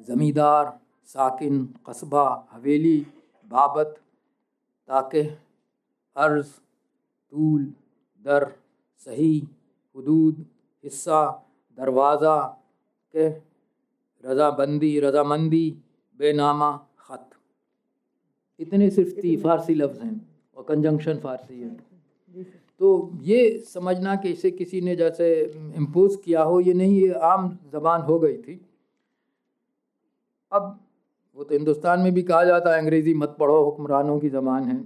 ज़मींदार 0.00 0.64
साकिन 1.08 1.64
कस्बा 1.86 2.24
हवेली 2.52 2.98
बाबत 3.50 3.94
ताकि 4.88 5.22
अर्ज़ 6.16 6.50
तूल 7.32 7.64
दर 8.24 8.46
सही 9.06 9.34
हदूद 9.96 10.44
हिस्सा 10.84 11.22
दरवाज़ा 11.78 12.36
के 13.14 13.28
रजाबंदी 14.24 14.98
रजामंदी 15.00 15.66
बेनामा 16.20 16.70
ख़त। 16.98 17.24
इतने 18.60 18.90
सिर्फ़ 18.90 19.20
ती 19.20 19.36
फारसी 19.42 19.74
लफ्ज़ 19.74 20.00
हैं 20.00 20.16
और 20.56 20.64
कंजंक्शन 20.68 21.18
फारसी 21.20 21.60
है। 21.60 21.70
तो 22.80 22.88
ये 23.22 23.58
समझना 23.68 24.14
कि 24.16 24.30
इसे 24.30 24.50
किसी 24.50 24.80
ने 24.80 24.96
जैसे 24.96 25.28
इम्पोज 25.76 26.16
किया 26.24 26.42
हो 26.42 26.58
ये 26.60 26.74
नहीं 26.74 27.00
ये 27.00 27.12
आम 27.24 27.48
जबान 27.72 28.00
हो 28.02 28.18
गई 28.18 28.36
थी। 28.36 28.60
अब 30.52 30.78
वो 31.36 31.44
तो 31.44 31.54
हिंदुस्तान 31.54 32.00
में 32.00 32.12
भी 32.14 32.22
कहा 32.22 32.44
जाता 32.44 32.74
है 32.74 32.80
अंग्रेज़ी 32.80 33.14
मत 33.14 33.36
पढ़ो 33.38 33.62
हुक्मरानों 33.64 34.18
की 34.20 34.28
ज़बान 34.28 34.64
है। 34.64 34.76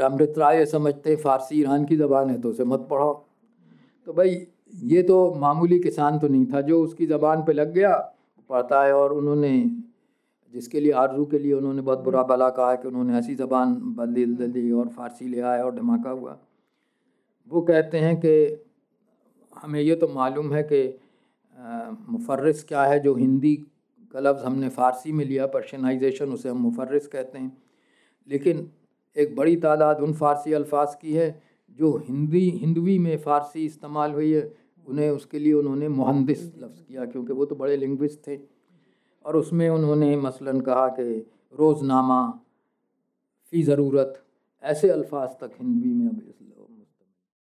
अमृत 0.04 0.34
राय 0.38 0.64
समझते 0.66 1.16
फ़ारसी 1.16 1.60
ईरान 1.60 1.84
की 1.84 1.96
ज़बान 1.96 2.30
है 2.30 2.40
तो 2.40 2.50
उसे 2.50 2.64
मत 2.64 2.86
पढ़ो। 2.90 3.12
तो 4.06 4.12
भाई 4.12 4.46
ये 4.84 5.02
तो 5.02 5.16
मामूली 5.34 5.78
किसान 5.78 6.18
तो 6.18 6.28
नहीं 6.28 6.46
था 6.46 6.60
जो 6.60 6.82
उसकी 6.82 7.06
ज़बान 7.06 7.42
पे 7.44 7.52
लग 7.52 7.72
गया 7.74 7.94
पढ़ता 8.50 8.82
है 8.84 8.92
और 8.92 9.12
उन्होंने 9.12 9.50
जिसके 10.54 10.80
लिए 10.80 10.92
आरज़ू 10.92 11.24
के 11.24 11.38
लिए 11.38 11.52
उन्होंने 11.52 11.82
बहुत 11.82 11.98
बुरा 12.04 12.22
भला 12.22 12.48
कहा 12.50 12.74
कि 12.74 12.88
उन्होंने 12.88 13.18
ऐसी 13.18 13.34
ज़बान 13.34 13.74
बदल 13.98 14.48
दी 14.48 14.70
और 14.72 14.88
फ़ारसी 14.88 15.28
ले 15.28 15.40
आया 15.40 15.64
और 15.64 15.74
धमाका 15.74 16.10
हुआ। 16.10 16.38
वो 17.48 17.60
कहते 17.62 17.98
हैं 17.98 18.16
कि 18.20 18.32
हमें 19.56 19.80
ये 19.80 19.94
तो 19.96 20.08
मालूम 20.08 20.52
है 20.54 20.62
कि 20.62 20.82
मुफर्रस 22.10 22.64
क्या 22.64 22.84
है, 22.84 22.98
जो 23.00 23.14
हिंदी 23.14 23.54
का 24.14 24.20
लफ्ज़ 24.20 24.44
हमने 24.44 24.68
फ़ारसी 24.68 25.12
में 25.12 25.24
लिया 25.24 25.46
पर्शनाइजेशन 25.46 26.32
उसे 26.32 26.48
हम 26.48 26.58
मुफर्रस 26.58 27.06
कहते 27.06 27.38
हैं। 27.38 27.56
लेकिन 28.28 28.70
एक 29.16 29.34
बड़ी 29.36 29.56
तादाद 29.56 30.00
उन 30.00 30.12
फ़ारसी 30.14 30.52
अल्फाज 30.52 30.94
की 30.94 31.12
है, 31.12 31.42
जो 31.78 31.96
हिंदी, 31.98 32.48
हिंदवी 32.52 32.98
में 32.98 33.16
फ़ारसी 33.18 33.64
इस्तेमाल 33.66 34.12
हुई 34.12 34.32
है, 34.32 34.42
उन्हें 34.86 35.10
उसके 35.10 35.38
लिए 35.38 35.52
उन्होंने 35.52 35.88
मुहंदिस 35.90 36.44
लफ्ज़ 36.56 36.82
किया, 36.82 37.04
क्योंकि 37.06 37.32
वो 37.32 37.44
तो 37.44 37.54
बड़े 37.56 37.76
लिंग्विस्ट 37.76 38.26
थे। 38.26 38.38
और 39.24 39.36
उसमें 39.36 39.68
उन्होंने 39.68 40.16
मसलन 40.18 40.60
कहा 40.60 40.88
कि 40.90 41.18
रोज़नामा 41.54 42.22
फ़ी 43.52 43.62
ज़रूरत, 43.62 44.22
ऐसे 44.62 44.88
अल्फाज 44.90 45.28
तक 45.40 45.50
हिंदी 45.58 45.92
में 45.94 46.08
अब 46.08 46.22